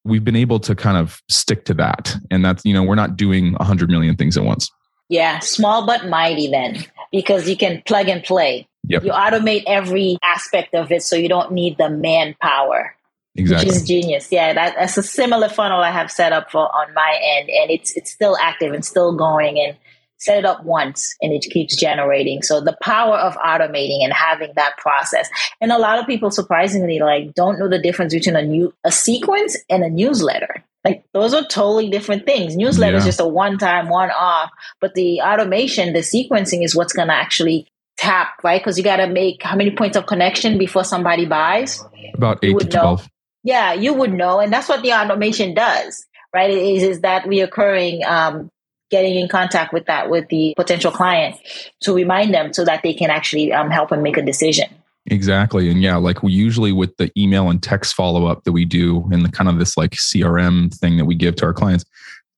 we've 0.03 0.23
been 0.23 0.35
able 0.35 0.59
to 0.59 0.75
kind 0.75 0.97
of 0.97 1.21
stick 1.29 1.65
to 1.65 1.73
that. 1.75 2.15
And 2.29 2.43
that's, 2.43 2.63
you 2.65 2.73
know, 2.73 2.83
we're 2.83 2.95
not 2.95 3.17
doing 3.17 3.53
100 3.53 3.89
million 3.89 4.15
things 4.15 4.37
at 4.37 4.43
once. 4.43 4.69
Yeah, 5.09 5.39
small 5.39 5.85
but 5.85 6.07
mighty 6.07 6.49
then, 6.49 6.85
because 7.11 7.49
you 7.49 7.57
can 7.57 7.81
plug 7.85 8.07
and 8.07 8.23
play. 8.23 8.67
Yep. 8.87 9.03
You 9.03 9.11
automate 9.11 9.63
every 9.67 10.17
aspect 10.23 10.73
of 10.73 10.91
it 10.91 11.03
so 11.03 11.15
you 11.15 11.29
don't 11.29 11.51
need 11.51 11.77
the 11.77 11.89
manpower. 11.89 12.95
Exactly. 13.35 13.67
Which 13.67 13.75
is 13.75 13.87
genius. 13.87 14.31
Yeah, 14.31 14.53
that, 14.53 14.75
that's 14.77 14.97
a 14.97 15.03
similar 15.03 15.49
funnel 15.49 15.81
I 15.81 15.91
have 15.91 16.11
set 16.11 16.33
up 16.33 16.51
for 16.51 16.73
on 16.73 16.93
my 16.93 17.19
end 17.21 17.49
and 17.49 17.71
it's 17.71 17.95
it's 17.95 18.11
still 18.11 18.37
active 18.37 18.73
and 18.73 18.83
still 18.83 19.15
going 19.15 19.57
and 19.57 19.77
set 20.21 20.37
it 20.37 20.45
up 20.45 20.63
once 20.63 21.15
and 21.21 21.33
it 21.33 21.45
keeps 21.51 21.75
generating. 21.75 22.43
So 22.43 22.61
the 22.61 22.77
power 22.81 23.17
of 23.17 23.35
automating 23.37 24.03
and 24.03 24.13
having 24.13 24.53
that 24.55 24.77
process. 24.77 25.27
And 25.59 25.71
a 25.71 25.79
lot 25.79 25.99
of 25.99 26.05
people 26.05 26.29
surprisingly 26.29 26.99
like 26.99 27.33
don't 27.33 27.59
know 27.59 27.67
the 27.67 27.81
difference 27.81 28.13
between 28.13 28.35
a 28.35 28.43
new 28.43 28.73
a 28.83 28.91
sequence 28.91 29.57
and 29.69 29.83
a 29.83 29.89
newsletter. 29.89 30.63
Like 30.85 31.05
those 31.13 31.33
are 31.33 31.43
totally 31.43 31.89
different 31.89 32.25
things. 32.25 32.55
Newsletter 32.55 32.93
yeah. 32.93 32.99
is 32.99 33.05
just 33.05 33.19
a 33.19 33.27
one 33.27 33.57
time, 33.57 33.89
one 33.89 34.11
off, 34.11 34.51
but 34.79 34.93
the 34.93 35.21
automation, 35.21 35.93
the 35.93 35.99
sequencing 35.99 36.63
is 36.63 36.75
what's 36.75 36.93
going 36.93 37.07
to 37.07 37.13
actually 37.13 37.67
tap, 37.97 38.43
right? 38.43 38.61
Because 38.61 38.77
you 38.77 38.83
got 38.83 38.97
to 38.97 39.07
make 39.07 39.43
how 39.43 39.55
many 39.55 39.71
points 39.71 39.97
of 39.97 40.05
connection 40.05 40.57
before 40.57 40.83
somebody 40.83 41.25
buys? 41.25 41.83
About 42.15 42.43
eight 42.43 42.57
to 42.59 42.65
12. 42.65 42.99
Know. 42.99 43.07
Yeah, 43.43 43.73
you 43.73 43.93
would 43.93 44.13
know. 44.13 44.39
And 44.39 44.53
that's 44.53 44.69
what 44.69 44.81
the 44.81 44.93
automation 44.93 45.53
does, 45.53 46.05
right? 46.33 46.49
It 46.49 46.57
is, 46.57 46.83
is 46.83 47.01
that 47.01 47.23
reoccurring, 47.23 48.03
um, 48.05 48.49
getting 48.91 49.15
in 49.15 49.27
contact 49.27 49.73
with 49.73 49.85
that, 49.85 50.09
with 50.09 50.27
the 50.29 50.53
potential 50.55 50.91
client 50.91 51.35
to 51.81 51.93
remind 51.93 52.33
them 52.33 52.53
so 52.53 52.63
that 52.65 52.83
they 52.83 52.93
can 52.93 53.09
actually 53.09 53.51
um, 53.51 53.71
help 53.71 53.91
and 53.91 54.03
make 54.03 54.17
a 54.17 54.21
decision. 54.21 54.67
Exactly. 55.07 55.71
And 55.71 55.81
yeah, 55.81 55.95
like 55.95 56.21
we 56.21 56.31
usually 56.31 56.71
with 56.71 56.95
the 56.97 57.11
email 57.17 57.49
and 57.49 57.61
text 57.61 57.95
follow 57.95 58.27
up 58.27 58.43
that 58.43 58.51
we 58.51 58.65
do 58.65 59.07
and 59.11 59.25
the 59.25 59.31
kind 59.31 59.49
of 59.49 59.57
this 59.57 59.75
like 59.75 59.91
CRM 59.91 60.73
thing 60.75 60.97
that 60.97 61.05
we 61.05 61.15
give 61.15 61.35
to 61.37 61.45
our 61.45 61.53
clients, 61.53 61.85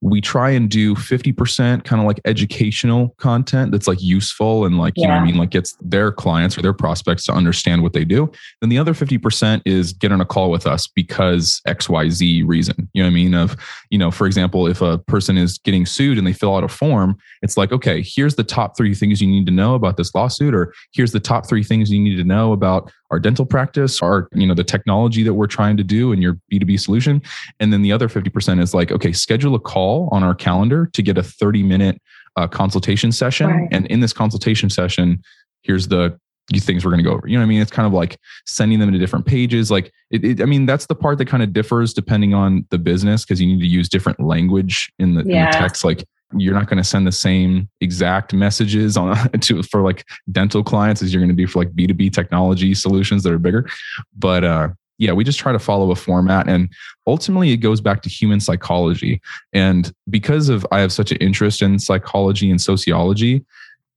we 0.04 0.20
try 0.20 0.50
and 0.50 0.70
do 0.70 0.96
50% 0.96 1.86
kind 1.86 2.02
of 2.02 2.06
like 2.06 2.20
educational 2.26 3.16
content 3.20 3.72
that's 3.72 3.88
like 3.88 4.02
useful 4.02 4.66
and 4.66 4.78
like, 4.78 4.94
you 4.98 5.08
know 5.08 5.14
I 5.14 5.24
mean? 5.24 5.38
Like 5.38 5.52
gets 5.52 5.78
their 5.80 6.12
clients 6.12 6.58
or 6.58 6.62
their 6.62 6.74
prospects 6.74 7.24
to 7.26 7.32
understand 7.32 7.84
what 7.84 7.94
they 7.94 8.04
do. 8.04 8.30
Then 8.60 8.70
the 8.70 8.78
other 8.78 8.94
50% 8.94 9.62
is 9.66 9.94
get 9.94 10.12
on 10.12 10.20
a 10.20 10.26
call 10.26 10.52
with 10.52 10.68
us 10.68 10.88
because 10.88 11.62
XYZ 11.66 12.46
reason. 12.46 12.90
You 12.92 13.02
know 13.02 13.08
what 13.08 13.12
I 13.12 13.16
mean? 13.16 13.34
Of, 13.34 13.56
you 13.92 13.98
know, 13.98 14.12
for 14.12 14.28
example, 14.28 14.68
if 14.68 14.82
a 14.82 14.98
person 14.98 15.38
is 15.38 15.58
getting 15.60 15.86
sued 15.86 16.18
and 16.18 16.28
they 16.28 16.34
fill 16.34 16.54
out 16.54 16.66
a 16.66 16.68
form, 16.68 17.16
it's 17.42 17.56
like, 17.56 17.72
okay, 17.72 18.04
here's 18.06 18.36
the 18.36 18.44
top 18.44 18.76
three 18.76 18.94
things 18.94 19.22
you 19.22 19.28
need 19.30 19.46
to 19.46 19.54
know 19.54 19.74
about 19.74 19.96
this 19.96 20.14
lawsuit, 20.14 20.54
or 20.54 20.74
here's 20.92 21.14
the 21.14 21.20
top 21.22 21.48
three 21.48 21.64
things 21.64 21.90
you 21.90 22.00
need 22.02 22.18
to 22.18 22.26
know 22.26 22.52
about 22.52 22.92
our 23.10 23.20
dental 23.20 23.46
practice, 23.46 24.02
our, 24.02 24.28
you 24.34 24.48
know, 24.48 24.56
the 24.56 24.64
technology 24.64 25.22
that 25.22 25.36
we're 25.36 25.48
trying 25.48 25.78
to 25.78 25.84
do 25.84 26.12
in 26.12 26.22
your 26.22 26.40
B2B 26.52 26.80
solution. 26.80 27.22
And 27.60 27.72
then 27.72 27.84
the 27.84 27.92
other 27.92 28.10
50% 28.10 28.60
is 28.60 28.74
like, 28.74 28.92
okay, 28.92 29.14
schedule 29.14 29.54
a 29.54 29.60
call 29.60 29.93
on 30.12 30.24
our 30.24 30.36
calendar 30.36 30.90
to 30.94 31.02
get 31.02 31.18
a 31.18 31.24
30 31.24 31.64
minute 31.64 32.02
uh, 32.36 32.48
consultation 32.48 33.12
session. 33.12 33.48
Right. 33.48 33.70
And 33.72 33.88
in 33.88 34.00
this 34.00 34.14
consultation 34.14 34.70
session, 34.70 35.22
here's 35.62 35.88
the 35.88 36.18
things 36.56 36.84
we're 36.84 36.92
going 36.92 37.04
to 37.04 37.10
go 37.10 37.16
over. 37.16 37.28
You 37.28 37.38
know 37.38 37.42
what 37.42 37.46
I 37.46 37.50
mean? 37.50 37.62
It's 37.62 37.72
kind 37.72 37.88
of 37.88 37.94
like 37.94 38.18
sending 38.46 38.80
them 38.80 38.92
to 38.92 38.98
different 38.98 39.26
pages. 39.26 39.72
Like, 39.72 39.92
it, 40.12 40.24
it, 40.26 40.42
I 40.42 40.46
mean, 40.46 40.66
that's 40.66 40.88
the 40.88 40.96
part 40.96 41.18
that 41.20 41.28
kind 41.28 41.42
of 41.42 41.54
differs 41.54 41.94
depending 41.94 42.34
on 42.34 42.66
the 42.70 42.78
business 42.78 43.24
because 43.24 43.40
you 43.40 43.48
need 43.48 43.62
to 43.62 43.68
use 43.68 43.88
different 43.88 44.20
language 44.20 44.92
in 45.00 45.16
the, 45.16 45.24
yeah. 45.26 45.46
in 45.46 45.52
the 45.52 45.58
text. 45.58 45.86
Like, 45.86 46.04
you're 46.36 46.54
not 46.54 46.68
going 46.68 46.78
to 46.78 46.84
send 46.84 47.06
the 47.06 47.12
same 47.12 47.70
exact 47.80 48.34
messages 48.34 48.98
on 48.98 49.16
to 49.42 49.64
for 49.64 49.82
like 49.82 50.04
dental 50.32 50.64
clients 50.64 51.02
as 51.02 51.14
you're 51.14 51.22
going 51.22 51.36
to 51.36 51.36
do 51.36 51.48
for 51.48 51.60
like 51.60 51.72
B2B 51.74 52.12
technology 52.12 52.74
solutions 52.74 53.24
that 53.24 53.32
are 53.32 53.40
bigger. 53.40 53.70
But 54.18 54.44
uh 54.44 54.70
yeah, 54.98 55.12
we 55.12 55.24
just 55.24 55.40
try 55.40 55.52
to 55.52 55.60
follow 55.60 55.92
a 55.92 55.96
format 55.96 56.48
and 56.48 56.70
ultimately 57.08 57.52
it 57.52 57.58
goes 57.58 57.82
back 57.82 58.02
to 58.04 58.10
human 58.10 58.40
psychology. 58.40 59.22
And 59.52 59.92
because 60.10 60.50
of 60.50 60.66
I 60.72 60.80
have 60.80 60.92
such 60.92 61.12
an 61.12 61.18
interest 61.18 61.62
in 61.62 61.80
psychology 61.80 62.50
and 62.50 62.62
sociology, 62.62 63.46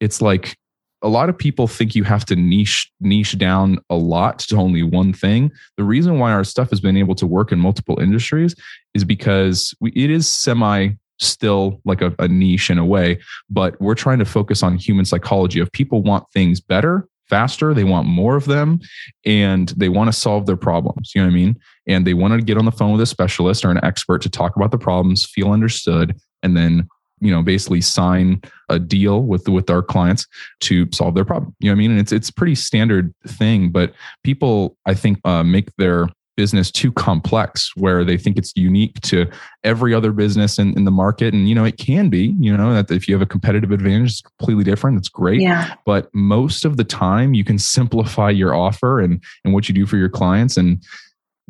it's 0.01 0.21
like 0.21 0.57
a 1.03 1.09
lot 1.09 1.29
of 1.29 1.37
people 1.37 1.69
think 1.69 1.95
you 1.95 2.05
have 2.05 2.25
to 2.27 2.37
niche 2.37 2.91
niche 3.01 3.37
down 3.39 3.79
a 3.91 3.97
lot 3.97 4.39
to 4.41 4.57
only 4.57 4.83
one 4.83 5.13
thing. 5.13 5.53
The 5.77 5.85
reason 5.85 6.19
why 6.19 6.33
our 6.33 6.45
stuff 6.45 6.71
has 6.71 6.81
been 6.81 6.97
able 6.97 7.15
to 7.17 7.27
work 7.27 7.53
in 7.53 7.59
multiple 7.59 8.01
industries 8.01 8.55
is 8.95 9.05
because 9.05 9.75
we, 9.81 9.93
it 9.95 10.11
is 10.11 10.27
semi 10.27 10.91
still 11.19 11.81
like 11.85 12.03
a, 12.03 12.15
a 12.19 12.29
niche 12.29 12.71
in 12.71 12.79
a 12.79 12.85
way, 12.85 13.19
but 13.49 13.81
we're 13.81 13.95
trying 13.95 14.19
to 14.19 14.25
focus 14.25 14.63
on 14.63 14.77
human 14.77 15.05
psychology. 15.05 15.61
If 15.61 15.73
people 15.73 16.03
want 16.03 16.25
things 16.33 16.61
better, 16.61 17.09
faster, 17.29 17.75
they 17.75 17.85
want 17.85 18.07
more 18.09 18.37
of 18.37 18.45
them, 18.45 18.81
and 19.25 19.69
they 19.71 19.89
want 19.89 20.09
to 20.09 20.13
solve 20.13 20.47
their 20.47 20.57
problems. 20.57 21.13
You 21.15 21.23
know 21.23 21.29
what 21.29 21.33
I 21.33 21.37
mean? 21.37 21.59
And 21.87 22.07
they 22.07 22.15
want 22.15 22.35
to 22.35 22.43
get 22.43 22.59
on 22.59 22.65
the 22.65 22.73
phone 22.73 22.93
with 22.93 23.01
a 23.01 23.07
specialist 23.07 23.65
or 23.65 23.71
an 23.71 23.85
expert 23.85 24.23
to 24.23 24.31
talk 24.31 24.57
about 24.57 24.71
the 24.71 24.79
problems, 24.79 25.25
feel 25.25 25.53
understood, 25.53 26.17
and 26.43 26.57
then 26.57 26.89
you 27.21 27.31
know 27.31 27.43
basically 27.43 27.81
sign 27.81 28.43
a 28.69 28.79
deal 28.79 29.23
with 29.23 29.49
with 29.49 29.71
our 29.71 29.83
clients 29.83 30.27
to 30.61 30.87
solve 30.93 31.15
their 31.15 31.25
problem 31.25 31.55
you 31.61 31.69
know 31.69 31.73
what 31.73 31.77
i 31.77 31.79
mean 31.79 31.91
and 31.91 32.01
it's 32.01 32.13
it's 32.13 32.31
pretty 32.31 32.55
standard 32.55 33.15
thing 33.27 33.71
but 33.71 33.95
people 34.23 34.77
i 34.85 34.93
think 34.93 35.19
uh, 35.25 35.43
make 35.43 35.75
their 35.77 36.09
business 36.37 36.71
too 36.71 36.93
complex 36.93 37.73
where 37.77 38.05
they 38.05 38.19
think 38.19 38.37
it's 38.37 38.53
unique 38.57 39.01
to 39.01 39.27
every 39.65 39.95
other 39.95 40.13
business 40.13 40.59
in, 40.59 40.77
in 40.77 40.85
the 40.85 40.91
market. 40.91 41.33
And 41.35 41.49
you 41.49 41.55
know 41.55 41.65
it 41.65 41.79
can 41.79 42.09
be 42.09 42.35
you 42.39 42.57
know 42.57 42.75
that 42.75 42.91
if 42.91 43.09
you 43.09 43.15
have 43.15 43.23
a 43.23 43.27
competitive 43.27 43.71
advantage 43.71 44.11
it's 44.11 44.21
completely 44.21 44.65
different. 44.65 44.99
It's 44.99 45.09
great. 45.09 45.41
Yeah. 45.41 45.75
but 45.85 46.09
most 46.15 46.65
of 46.65 46.77
the 46.77 46.85
time 46.85 47.35
you 47.35 47.45
can 47.45 47.59
simplify 47.59 48.31
your 48.31 48.55
offer 48.55 49.01
and 49.01 49.23
and 49.45 49.55
what 49.55 49.69
you 49.69 49.75
do 49.75 49.87
for 49.87 49.97
your 49.97 50.11
clients 50.11 50.57
and 50.57 50.83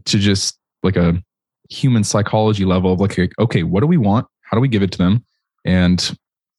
to 0.05 0.19
just 0.19 0.59
like 0.83 0.97
a 0.97 1.23
human 1.69 2.05
psychology 2.05 2.65
level 2.65 2.93
of 2.93 3.01
like 3.01 3.33
okay 3.39 3.63
what 3.63 3.81
do 3.81 3.87
we 3.87 3.97
want? 3.97 4.27
How 4.43 4.57
do 4.57 4.61
we 4.61 4.69
give 4.69 4.83
it 4.83 4.93
to 4.93 4.99
them? 4.99 5.25
And 5.65 6.17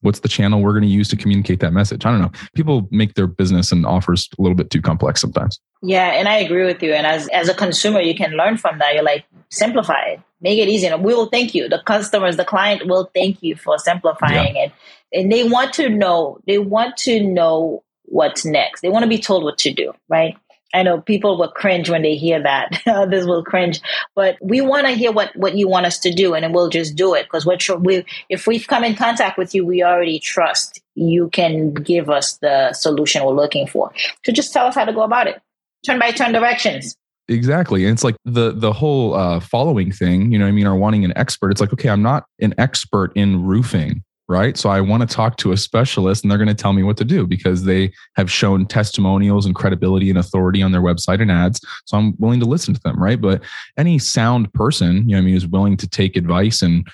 what's 0.08 0.22
the 0.22 0.28
channel 0.28 0.62
we're 0.62 0.74
going 0.74 0.82
to 0.82 0.88
use 0.88 1.08
to 1.08 1.16
communicate 1.16 1.60
that 1.60 1.74
message 1.74 2.06
i 2.06 2.12
don't 2.12 2.22
know 2.22 2.32
people 2.56 2.88
make 2.90 3.14
their 3.14 3.28
business 3.28 3.72
and 3.72 3.86
offers 3.86 4.28
a 4.40 4.42
little 4.42 4.56
bit 4.56 4.70
too 4.70 4.82
complex 4.82 5.22
sometimes 5.22 5.60
yeah, 5.82 6.14
and 6.14 6.28
I 6.28 6.38
agree 6.38 6.66
with 6.66 6.82
you. 6.82 6.94
And 6.94 7.06
as 7.06 7.28
as 7.30 7.50
a 7.50 7.54
consumer, 7.54 8.02
you 8.02 8.16
can 8.16 8.32
learn 8.32 8.58
from 8.58 8.80
that. 8.80 8.94
You're 8.94 9.04
like, 9.04 9.26
simplify 9.50 10.02
it, 10.08 10.20
make 10.42 10.60
it 10.60 10.68
easy. 10.68 10.88
And 10.88 11.04
we 11.04 11.14
will 11.14 11.28
thank 11.28 11.54
you. 11.54 11.70
The 11.70 11.82
customers, 11.86 12.38
the 12.38 12.46
client 12.46 12.88
will 12.88 13.10
thank 13.14 13.44
you 13.44 13.56
for 13.56 13.78
simplifying 13.78 14.56
yeah. 14.56 14.66
it. 14.66 14.72
And 15.14 15.32
they 15.32 15.48
want 15.48 15.74
to 15.76 15.90
know, 15.90 16.40
they 16.48 16.58
want 16.58 16.98
to 16.98 17.24
know 17.24 17.84
what's 18.06 18.44
next. 18.46 18.82
They 18.82 18.90
want 18.90 19.04
to 19.04 19.10
be 19.10 19.20
told 19.20 19.44
what 19.44 19.58
to 19.60 19.72
do, 19.72 19.94
right? 20.10 20.36
I 20.78 20.84
know 20.84 21.02
people 21.02 21.40
will 21.40 21.50
cringe 21.50 21.90
when 21.90 22.04
they 22.04 22.16
hear 22.16 22.42
that. 22.44 22.84
Others 22.88 23.26
will 23.26 23.44
cringe, 23.44 23.82
but 24.16 24.38
we 24.42 24.62
want 24.62 24.86
to 24.86 24.94
hear 24.94 25.12
what, 25.12 25.36
what 25.36 25.58
you 25.58 25.68
want 25.68 25.88
us 25.88 25.98
to 26.00 26.12
do, 26.12 26.36
and 26.36 26.54
we'll 26.54 26.70
just 26.70 26.96
do 26.96 27.16
it 27.16 27.24
because 27.24 27.48
sure 27.60 27.78
we 27.78 28.06
if 28.30 28.46
we've 28.46 28.68
come 28.68 28.84
in 28.84 28.96
contact 28.96 29.40
with 29.40 29.56
you, 29.56 29.66
we 29.66 29.84
already 29.84 30.20
trust 30.20 30.80
you 30.94 31.30
can 31.30 31.74
give 31.74 32.10
us 32.12 32.38
the 32.38 32.74
solution 32.74 33.26
we're 33.26 33.34
looking 33.34 33.66
for. 33.66 33.92
So 34.24 34.32
just 34.32 34.54
tell 34.54 34.68
us 34.68 34.76
how 34.76 34.86
to 34.86 34.94
go 34.94 35.02
about 35.02 35.28
it. 35.28 35.42
Turn 35.84 35.98
by 35.98 36.12
turn 36.12 36.32
directions. 36.32 36.96
Exactly. 37.28 37.86
And 37.86 37.94
it's 37.94 38.04
like 38.04 38.16
the 38.24 38.52
the 38.52 38.72
whole 38.72 39.16
uh, 39.16 39.40
following 39.40 39.92
thing 39.92 40.32
you 40.32 40.40
know 40.40 40.46
i 40.46 40.52
mean 40.52 40.68
or 40.68 40.76
wanting 40.76 41.04
an 41.06 41.14
expert. 41.16 41.52
It's 41.52 41.60
like 41.62 41.74
okay 41.74 41.90
i'm 41.90 42.04
not 42.04 42.26
an 42.40 42.54
expert 42.58 43.12
in 43.16 43.44
roofing 43.44 44.04
right? 44.30 44.58
So 44.58 44.70
i 44.70 44.82
want 44.82 45.08
to 45.08 45.16
talk 45.16 45.38
to 45.38 45.52
a 45.52 45.58
specialist 45.58 46.24
and 46.24 46.32
they're 46.32 46.38
going 46.38 46.48
to 46.48 46.54
tell 46.54 46.74
me 46.74 46.84
what 46.84 46.98
to 46.98 47.06
do 47.06 47.26
because 47.26 47.64
they 47.64 47.92
have 48.16 48.30
shown 48.30 48.66
testimonials 48.66 49.46
and 49.46 49.56
credibility 49.56 50.10
and 50.10 50.20
authority 50.20 50.62
on 50.62 50.72
their 50.72 50.82
website 50.82 51.22
and 51.22 51.32
ads. 51.32 51.62
So 51.86 51.98
i'm 51.98 52.16
willing 52.20 52.40
to 52.40 52.46
listen 52.46 52.74
to 52.74 52.82
them 52.82 53.02
right? 53.02 53.20
But 53.20 53.44
any 53.78 54.00
sound 54.00 54.54
person 54.54 55.08
you 55.10 55.16
know 55.16 55.20
i 55.20 55.22
mean 55.22 55.36
is 55.36 55.48
willing 55.48 55.78
to 55.78 55.88
take 55.88 56.16
advice 56.16 56.62
and 56.62 56.88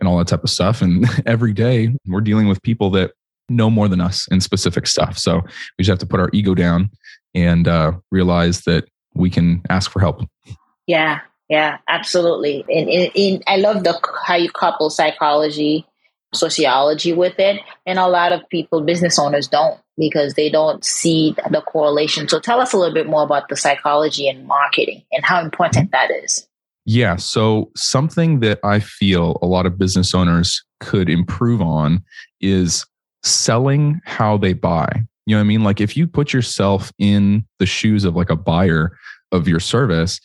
and 0.00 0.08
all 0.08 0.18
that 0.18 0.26
type 0.26 0.42
of 0.42 0.50
stuff. 0.50 0.82
And 0.82 1.06
every 1.26 1.52
day 1.52 1.94
we're 2.06 2.20
dealing 2.20 2.48
with 2.48 2.62
people 2.62 2.90
that 2.90 3.12
know 3.48 3.70
more 3.70 3.88
than 3.88 4.00
us 4.00 4.26
in 4.30 4.40
specific 4.40 4.86
stuff. 4.86 5.18
So 5.18 5.40
we 5.78 5.84
just 5.84 5.90
have 5.90 5.98
to 5.98 6.06
put 6.06 6.20
our 6.20 6.30
ego 6.32 6.54
down 6.54 6.90
and 7.34 7.68
uh, 7.68 7.92
realize 8.10 8.62
that 8.62 8.88
we 9.14 9.30
can 9.30 9.62
ask 9.70 9.90
for 9.90 10.00
help. 10.00 10.22
Yeah, 10.86 11.20
yeah, 11.48 11.78
absolutely. 11.88 12.64
And, 12.68 12.88
and, 12.88 13.44
I 13.46 13.56
love 13.56 13.84
the 13.84 14.00
how 14.24 14.36
you 14.36 14.50
couple 14.50 14.88
psychology, 14.90 15.86
sociology 16.34 17.12
with 17.12 17.38
it, 17.38 17.60
and 17.86 17.98
a 17.98 18.08
lot 18.08 18.32
of 18.32 18.48
people, 18.48 18.80
business 18.80 19.18
owners, 19.18 19.48
don't 19.48 19.78
because 19.98 20.34
they 20.34 20.48
don't 20.48 20.84
see 20.84 21.36
the 21.50 21.60
correlation. 21.60 22.26
So 22.28 22.40
tell 22.40 22.60
us 22.60 22.72
a 22.72 22.78
little 22.78 22.94
bit 22.94 23.06
more 23.06 23.22
about 23.22 23.48
the 23.48 23.56
psychology 23.56 24.28
and 24.28 24.46
marketing 24.46 25.02
and 25.12 25.24
how 25.24 25.42
important 25.42 25.92
that 25.92 26.10
is. 26.10 26.46
Yeah. 26.86 27.16
So, 27.16 27.70
something 27.76 28.40
that 28.40 28.58
I 28.64 28.80
feel 28.80 29.38
a 29.42 29.46
lot 29.46 29.66
of 29.66 29.78
business 29.78 30.14
owners 30.14 30.64
could 30.80 31.10
improve 31.10 31.60
on 31.60 32.02
is 32.40 32.86
selling 33.22 34.00
how 34.04 34.38
they 34.38 34.54
buy. 34.54 34.88
You 35.26 35.36
know 35.36 35.40
what 35.40 35.44
I 35.44 35.48
mean? 35.48 35.62
Like 35.62 35.80
if 35.80 35.96
you 35.96 36.06
put 36.06 36.32
yourself 36.32 36.90
in 36.98 37.44
the 37.58 37.66
shoes 37.66 38.04
of 38.04 38.16
like 38.16 38.30
a 38.30 38.36
buyer 38.36 38.96
of 39.30 39.46
your 39.46 39.60
service, 39.60 40.20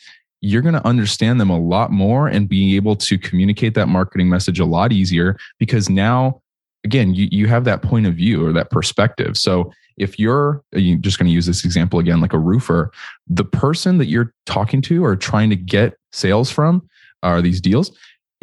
you're 0.45 0.61
going 0.61 0.75
to 0.75 0.87
understand 0.87 1.41
them 1.41 1.49
a 1.49 1.59
lot 1.59 1.91
more 1.91 2.27
and 2.27 2.47
be 2.47 2.75
able 2.75 2.95
to 2.95 3.17
communicate 3.17 3.73
that 3.73 3.87
marketing 3.87 4.29
message 4.29 4.59
a 4.59 4.65
lot 4.65 4.93
easier 4.93 5.37
because 5.57 5.89
now 5.89 6.39
again 6.83 7.15
you, 7.15 7.27
you 7.31 7.47
have 7.47 7.63
that 7.63 7.81
point 7.81 8.05
of 8.05 8.13
view 8.13 8.45
or 8.45 8.53
that 8.53 8.69
perspective. 8.69 9.35
So 9.37 9.71
if 9.97 10.19
you're, 10.19 10.61
you're 10.73 10.99
just 10.99 11.17
going 11.17 11.27
to 11.27 11.33
use 11.33 11.47
this 11.47 11.65
example 11.65 11.99
again 11.99 12.21
like 12.21 12.33
a 12.33 12.37
roofer 12.37 12.91
the 13.27 13.45
person 13.45 13.97
that 13.97 14.05
you're 14.05 14.33
talking 14.45 14.81
to 14.83 15.03
or 15.03 15.15
trying 15.15 15.49
to 15.49 15.55
get 15.55 15.95
sales 16.11 16.51
from 16.51 16.87
are 17.23 17.41
these 17.41 17.59
deals 17.59 17.97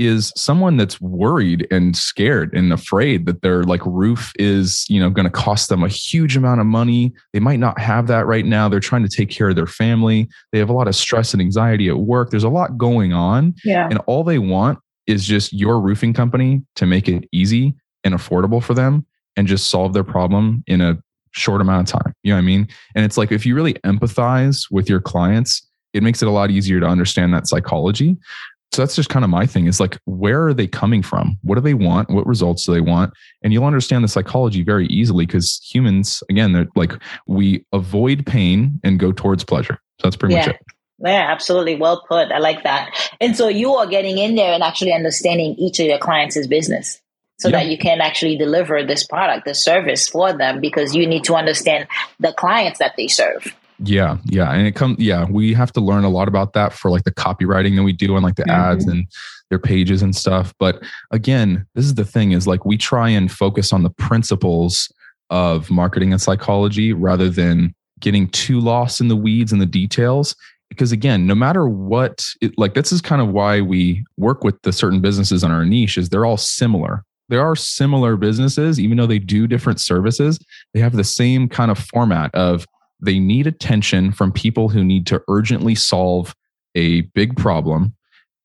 is 0.06 0.32
someone 0.36 0.76
that's 0.76 1.00
worried 1.00 1.66
and 1.70 1.96
scared 1.96 2.52
and 2.54 2.72
afraid 2.72 3.26
that 3.26 3.42
their 3.42 3.64
like 3.64 3.84
roof 3.84 4.32
is 4.38 4.86
you 4.88 5.00
know 5.00 5.10
going 5.10 5.24
to 5.24 5.30
cost 5.30 5.68
them 5.68 5.82
a 5.82 5.88
huge 5.88 6.36
amount 6.36 6.60
of 6.60 6.66
money 6.66 7.12
they 7.32 7.40
might 7.40 7.58
not 7.58 7.78
have 7.78 8.06
that 8.06 8.26
right 8.26 8.44
now 8.44 8.68
they're 8.68 8.80
trying 8.80 9.02
to 9.02 9.08
take 9.08 9.30
care 9.30 9.48
of 9.48 9.56
their 9.56 9.66
family 9.66 10.28
they 10.52 10.58
have 10.58 10.70
a 10.70 10.72
lot 10.72 10.88
of 10.88 10.94
stress 10.94 11.32
and 11.32 11.40
anxiety 11.40 11.88
at 11.88 11.98
work 11.98 12.30
there's 12.30 12.44
a 12.44 12.48
lot 12.48 12.76
going 12.78 13.12
on 13.12 13.54
yeah. 13.64 13.88
and 13.88 13.98
all 14.06 14.24
they 14.24 14.38
want 14.38 14.78
is 15.06 15.24
just 15.24 15.52
your 15.52 15.80
roofing 15.80 16.12
company 16.12 16.62
to 16.76 16.86
make 16.86 17.08
it 17.08 17.28
easy 17.32 17.74
and 18.04 18.14
affordable 18.14 18.62
for 18.62 18.74
them 18.74 19.06
and 19.36 19.46
just 19.46 19.70
solve 19.70 19.92
their 19.92 20.04
problem 20.04 20.62
in 20.66 20.80
a 20.80 20.98
short 21.32 21.60
amount 21.60 21.92
of 21.92 22.00
time. 22.00 22.14
You 22.22 22.32
know 22.32 22.36
what 22.36 22.42
I 22.42 22.46
mean? 22.46 22.68
And 22.94 23.04
it's 23.04 23.16
like 23.16 23.32
if 23.32 23.46
you 23.46 23.54
really 23.54 23.74
empathize 23.84 24.70
with 24.70 24.88
your 24.88 25.00
clients, 25.00 25.66
it 25.92 26.02
makes 26.02 26.22
it 26.22 26.28
a 26.28 26.30
lot 26.30 26.50
easier 26.50 26.80
to 26.80 26.86
understand 26.86 27.34
that 27.34 27.46
psychology. 27.46 28.16
So 28.72 28.80
that's 28.80 28.96
just 28.96 29.10
kind 29.10 29.22
of 29.22 29.30
my 29.30 29.44
thing 29.44 29.66
is 29.66 29.80
like, 29.80 29.98
where 30.06 30.46
are 30.46 30.54
they 30.54 30.66
coming 30.66 31.02
from? 31.02 31.38
What 31.42 31.56
do 31.56 31.60
they 31.60 31.74
want? 31.74 32.08
What 32.08 32.26
results 32.26 32.64
do 32.64 32.72
they 32.72 32.80
want? 32.80 33.12
And 33.42 33.52
you'll 33.52 33.66
understand 33.66 34.02
the 34.02 34.08
psychology 34.08 34.62
very 34.62 34.86
easily 34.86 35.26
because 35.26 35.60
humans, 35.62 36.22
again, 36.30 36.52
they're 36.52 36.68
like, 36.74 36.94
we 37.26 37.66
avoid 37.72 38.24
pain 38.24 38.80
and 38.82 38.98
go 38.98 39.12
towards 39.12 39.44
pleasure. 39.44 39.78
So 39.98 40.04
that's 40.04 40.16
pretty 40.16 40.36
yeah. 40.36 40.46
much 40.46 40.54
it. 40.54 40.60
Yeah, 41.04 41.26
absolutely. 41.30 41.76
Well 41.76 42.02
put. 42.08 42.32
I 42.32 42.38
like 42.38 42.62
that. 42.62 42.90
And 43.20 43.36
so 43.36 43.48
you 43.48 43.74
are 43.74 43.86
getting 43.86 44.16
in 44.16 44.36
there 44.36 44.52
and 44.52 44.62
actually 44.62 44.94
understanding 44.94 45.54
each 45.58 45.78
of 45.78 45.86
your 45.86 45.98
clients' 45.98 46.46
business 46.46 47.02
so 47.38 47.48
yeah. 47.48 47.58
that 47.58 47.66
you 47.66 47.76
can 47.76 48.00
actually 48.00 48.38
deliver 48.38 48.84
this 48.84 49.04
product, 49.04 49.44
this 49.44 49.62
service 49.62 50.08
for 50.08 50.32
them 50.32 50.60
because 50.60 50.94
you 50.94 51.06
need 51.06 51.24
to 51.24 51.34
understand 51.34 51.88
the 52.20 52.32
clients 52.32 52.78
that 52.78 52.94
they 52.96 53.08
serve. 53.08 53.54
Yeah, 53.78 54.18
yeah. 54.24 54.52
And 54.52 54.66
it 54.66 54.74
comes 54.74 54.98
yeah, 54.98 55.26
we 55.28 55.54
have 55.54 55.72
to 55.72 55.80
learn 55.80 56.04
a 56.04 56.08
lot 56.08 56.28
about 56.28 56.52
that 56.52 56.72
for 56.72 56.90
like 56.90 57.04
the 57.04 57.12
copywriting 57.12 57.76
that 57.76 57.82
we 57.82 57.92
do 57.92 58.14
and 58.14 58.24
like 58.24 58.36
the 58.36 58.44
mm-hmm. 58.44 58.72
ads 58.72 58.86
and 58.86 59.06
their 59.50 59.58
pages 59.58 60.02
and 60.02 60.14
stuff. 60.14 60.54
But 60.58 60.82
again, 61.10 61.66
this 61.74 61.84
is 61.84 61.94
the 61.94 62.04
thing 62.04 62.32
is 62.32 62.46
like 62.46 62.64
we 62.64 62.76
try 62.76 63.08
and 63.08 63.30
focus 63.30 63.72
on 63.72 63.82
the 63.82 63.90
principles 63.90 64.92
of 65.30 65.70
marketing 65.70 66.12
and 66.12 66.20
psychology 66.20 66.92
rather 66.92 67.28
than 67.28 67.74
getting 68.00 68.28
too 68.28 68.60
lost 68.60 69.00
in 69.00 69.08
the 69.08 69.16
weeds 69.16 69.52
and 69.52 69.60
the 69.60 69.66
details 69.66 70.36
because 70.68 70.92
again 70.92 71.26
no 71.26 71.34
matter 71.34 71.68
what 71.68 72.26
it, 72.40 72.52
like 72.58 72.74
this 72.74 72.92
is 72.92 73.00
kind 73.00 73.22
of 73.22 73.28
why 73.28 73.60
we 73.60 74.04
work 74.16 74.44
with 74.44 74.60
the 74.62 74.72
certain 74.72 75.00
businesses 75.00 75.44
on 75.44 75.50
our 75.50 75.64
niche 75.64 75.96
is 75.96 76.08
they're 76.08 76.26
all 76.26 76.36
similar 76.36 77.04
there 77.28 77.40
are 77.40 77.54
similar 77.54 78.16
businesses 78.16 78.80
even 78.80 78.96
though 78.96 79.06
they 79.06 79.18
do 79.18 79.46
different 79.46 79.80
services 79.80 80.38
they 80.74 80.80
have 80.80 80.96
the 80.96 81.04
same 81.04 81.48
kind 81.48 81.70
of 81.70 81.78
format 81.78 82.34
of 82.34 82.66
they 83.02 83.18
need 83.18 83.46
attention 83.46 84.12
from 84.12 84.32
people 84.32 84.68
who 84.68 84.84
need 84.84 85.06
to 85.08 85.22
urgently 85.28 85.74
solve 85.74 86.34
a 86.74 87.02
big 87.14 87.36
problem 87.36 87.94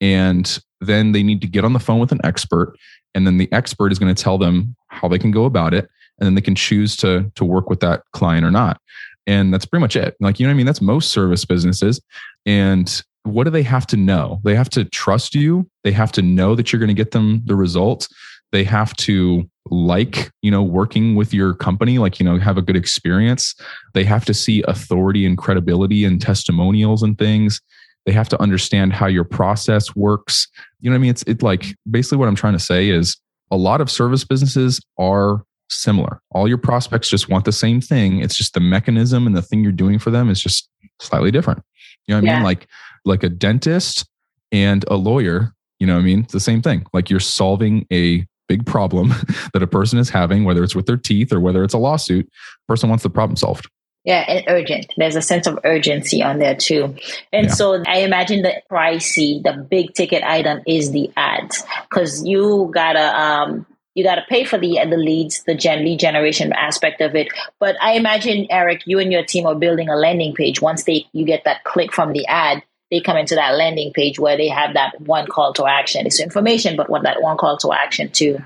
and 0.02 0.60
then 0.82 1.12
they 1.12 1.24
need 1.24 1.42
to 1.42 1.48
get 1.48 1.64
on 1.64 1.74
the 1.74 1.80
phone 1.80 2.00
with 2.00 2.12
an 2.12 2.20
expert 2.24 2.76
and 3.16 3.26
then 3.26 3.38
the 3.38 3.52
expert 3.52 3.92
is 3.92 4.00
going 4.00 4.14
to 4.14 4.22
tell 4.22 4.38
them 4.38 4.76
how 4.90 5.08
they 5.08 5.18
can 5.18 5.32
go 5.32 5.46
about 5.46 5.74
it 5.74 5.90
and 6.20 6.26
then 6.26 6.36
they 6.36 6.42
can 6.42 6.56
choose 6.56 6.96
to 6.98 7.32
to 7.36 7.46
work 7.46 7.70
with 7.70 7.80
that 7.80 8.04
client 8.12 8.46
or 8.46 8.52
not 8.52 8.82
and 9.28 9.54
that's 9.54 9.66
pretty 9.66 9.82
much 9.82 9.96
it. 9.96 10.16
Like, 10.22 10.40
you 10.40 10.48
know 10.48 10.52
what 10.52 10.56
I 10.56 10.58
mean? 10.58 10.66
That's 10.66 10.82
most 10.82 11.12
service 11.12 11.44
businesses. 11.46 12.02
And 12.46 13.04
what 13.24 13.44
do 13.44 13.50
they 13.50 13.64
have 13.64 13.86
to 13.88 13.98
know? 13.98 14.40
They 14.46 14.56
have 14.56 14.70
to 14.70 14.86
trust 14.86 15.36
you. 15.36 15.70
They 15.84 15.92
have 15.92 16.14
to 16.14 16.22
know 16.22 16.56
that 16.56 16.72
you're 16.72 16.80
going 16.80 16.88
to 16.88 16.94
get 16.94 17.12
them 17.12 17.44
the 17.46 17.56
results. 17.56 18.08
They 18.54 18.64
have 18.64 18.96
to 18.98 19.48
like, 19.72 20.32
you 20.42 20.52
know, 20.52 20.64
working 20.64 21.16
with 21.16 21.34
your 21.34 21.54
company, 21.54 21.98
like, 21.98 22.20
you 22.20 22.26
know, 22.26 22.40
have 22.40 22.58
a 22.58 22.62
good 22.62 22.76
experience. 22.76 23.56
They 23.94 24.04
have 24.04 24.26
to 24.26 24.34
see 24.34 24.64
authority 24.68 25.26
and 25.26 25.38
credibility 25.38 26.06
and 26.06 26.22
testimonials 26.22 27.04
and 27.04 27.18
things. 27.18 27.62
They 28.06 28.14
have 28.14 28.30
to 28.30 28.42
understand 28.42 28.94
how 28.94 29.08
your 29.08 29.26
process 29.26 29.96
works. 29.96 30.48
You 30.80 30.90
know 30.90 30.96
what 30.96 31.00
I 31.00 31.02
mean? 31.02 31.10
It's 31.12 31.24
it's 31.24 31.44
like 31.44 31.76
basically 31.90 32.18
what 32.18 32.30
I'm 32.30 32.36
trying 32.36 32.54
to 32.54 32.60
say 32.60 32.90
is 32.90 33.18
a 33.52 33.58
lot 33.58 33.82
of 33.82 33.92
service 33.92 34.24
businesses 34.24 34.80
are 34.98 35.44
similar. 35.70 36.22
All 36.32 36.48
your 36.48 36.58
prospects 36.58 37.10
just 37.10 37.30
want 37.30 37.46
the 37.46 37.52
same 37.52 37.82
thing. 37.82 38.22
It's 38.22 38.36
just 38.36 38.54
the 38.54 38.60
mechanism 38.60 39.28
and 39.28 39.36
the 39.36 39.42
thing 39.42 39.64
you're 39.64 39.74
doing 39.74 40.00
for 40.00 40.12
them 40.12 40.30
is 40.30 40.42
just 40.42 40.70
slightly 41.02 41.32
different. 41.32 41.64
You 42.08 42.16
know 42.16 42.22
what 42.22 42.26
yeah. 42.26 42.34
I 42.34 42.36
mean? 42.36 42.44
Like 42.44 42.68
like 43.06 43.24
a 43.24 43.30
dentist 43.30 44.06
and 44.52 44.86
a 44.88 44.96
lawyer, 44.96 45.54
you 45.80 45.88
know 45.88 45.96
what 45.96 46.02
I 46.02 46.06
mean? 46.06 46.22
It's 46.22 46.34
the 46.34 46.40
same 46.40 46.62
thing. 46.62 46.86
Like 46.94 47.10
you're 47.10 47.20
solving 47.20 47.86
a 47.92 48.26
big 48.48 48.66
problem 48.66 49.10
that 49.54 49.64
a 49.64 49.68
person 49.68 50.00
is 50.00 50.10
having, 50.10 50.44
whether 50.44 50.64
it's 50.64 50.76
with 50.76 50.86
their 50.86 50.98
teeth 50.98 51.32
or 51.32 51.40
whether 51.40 51.64
it's 51.64 51.74
a 51.74 51.78
lawsuit. 51.78 52.30
Person 52.68 52.90
wants 52.90 53.04
the 53.04 53.10
problem 53.10 53.36
solved. 53.36 53.70
Yeah, 54.04 54.24
and 54.26 54.46
urgent. 54.48 54.94
There's 54.96 55.18
a 55.18 55.22
sense 55.22 55.48
of 55.48 55.60
urgency 55.66 56.24
on 56.24 56.40
there 56.40 56.56
too. 56.56 56.96
And 57.34 57.48
yeah. 57.48 57.54
so 57.54 57.84
I 57.86 58.00
imagine 58.00 58.42
the 58.42 58.54
pricey, 58.72 59.44
the 59.44 59.68
big 59.70 59.94
ticket 59.94 60.24
item 60.24 60.62
is 60.66 60.92
the 60.92 61.12
ads 61.18 61.66
because 61.90 62.26
you 62.26 62.72
gotta 62.74 63.20
um, 63.20 63.66
you 63.96 64.06
got 64.06 64.16
to 64.16 64.24
pay 64.30 64.46
for 64.46 64.58
the 64.58 64.80
the 64.90 64.96
leads, 64.96 65.44
the 65.44 65.56
gen 65.56 65.84
lead 65.84 66.00
generation 66.00 66.54
aspect 66.54 67.02
of 67.02 67.16
it. 67.16 67.28
But 67.60 67.76
I 67.82 67.94
imagine 67.94 68.48
Eric, 68.50 68.84
you 68.86 69.00
and 69.00 69.12
your 69.12 69.26
team 69.26 69.46
are 69.46 69.56
building 69.56 69.90
a 69.90 69.96
landing 69.96 70.34
page. 70.36 70.62
Once 70.62 70.84
they 70.84 71.08
you 71.12 71.26
get 71.26 71.44
that 71.44 71.64
click 71.66 71.92
from 71.92 72.14
the 72.14 72.26
ad, 72.28 72.64
they 72.92 73.02
come 73.02 73.18
into 73.18 73.36
that 73.36 73.56
landing 73.56 73.92
page 73.94 74.20
where 74.20 74.38
they 74.38 74.48
have 74.48 74.74
that 74.74 75.00
one 75.02 75.28
call 75.28 75.54
to 75.54 75.66
action. 75.66 76.06
It's 76.06 76.20
information, 76.20 76.76
but 76.76 76.90
what 76.90 77.04
that 77.04 77.22
one 77.22 77.38
call 77.38 77.58
to 77.58 77.74
action 77.74 78.10
to 78.12 78.38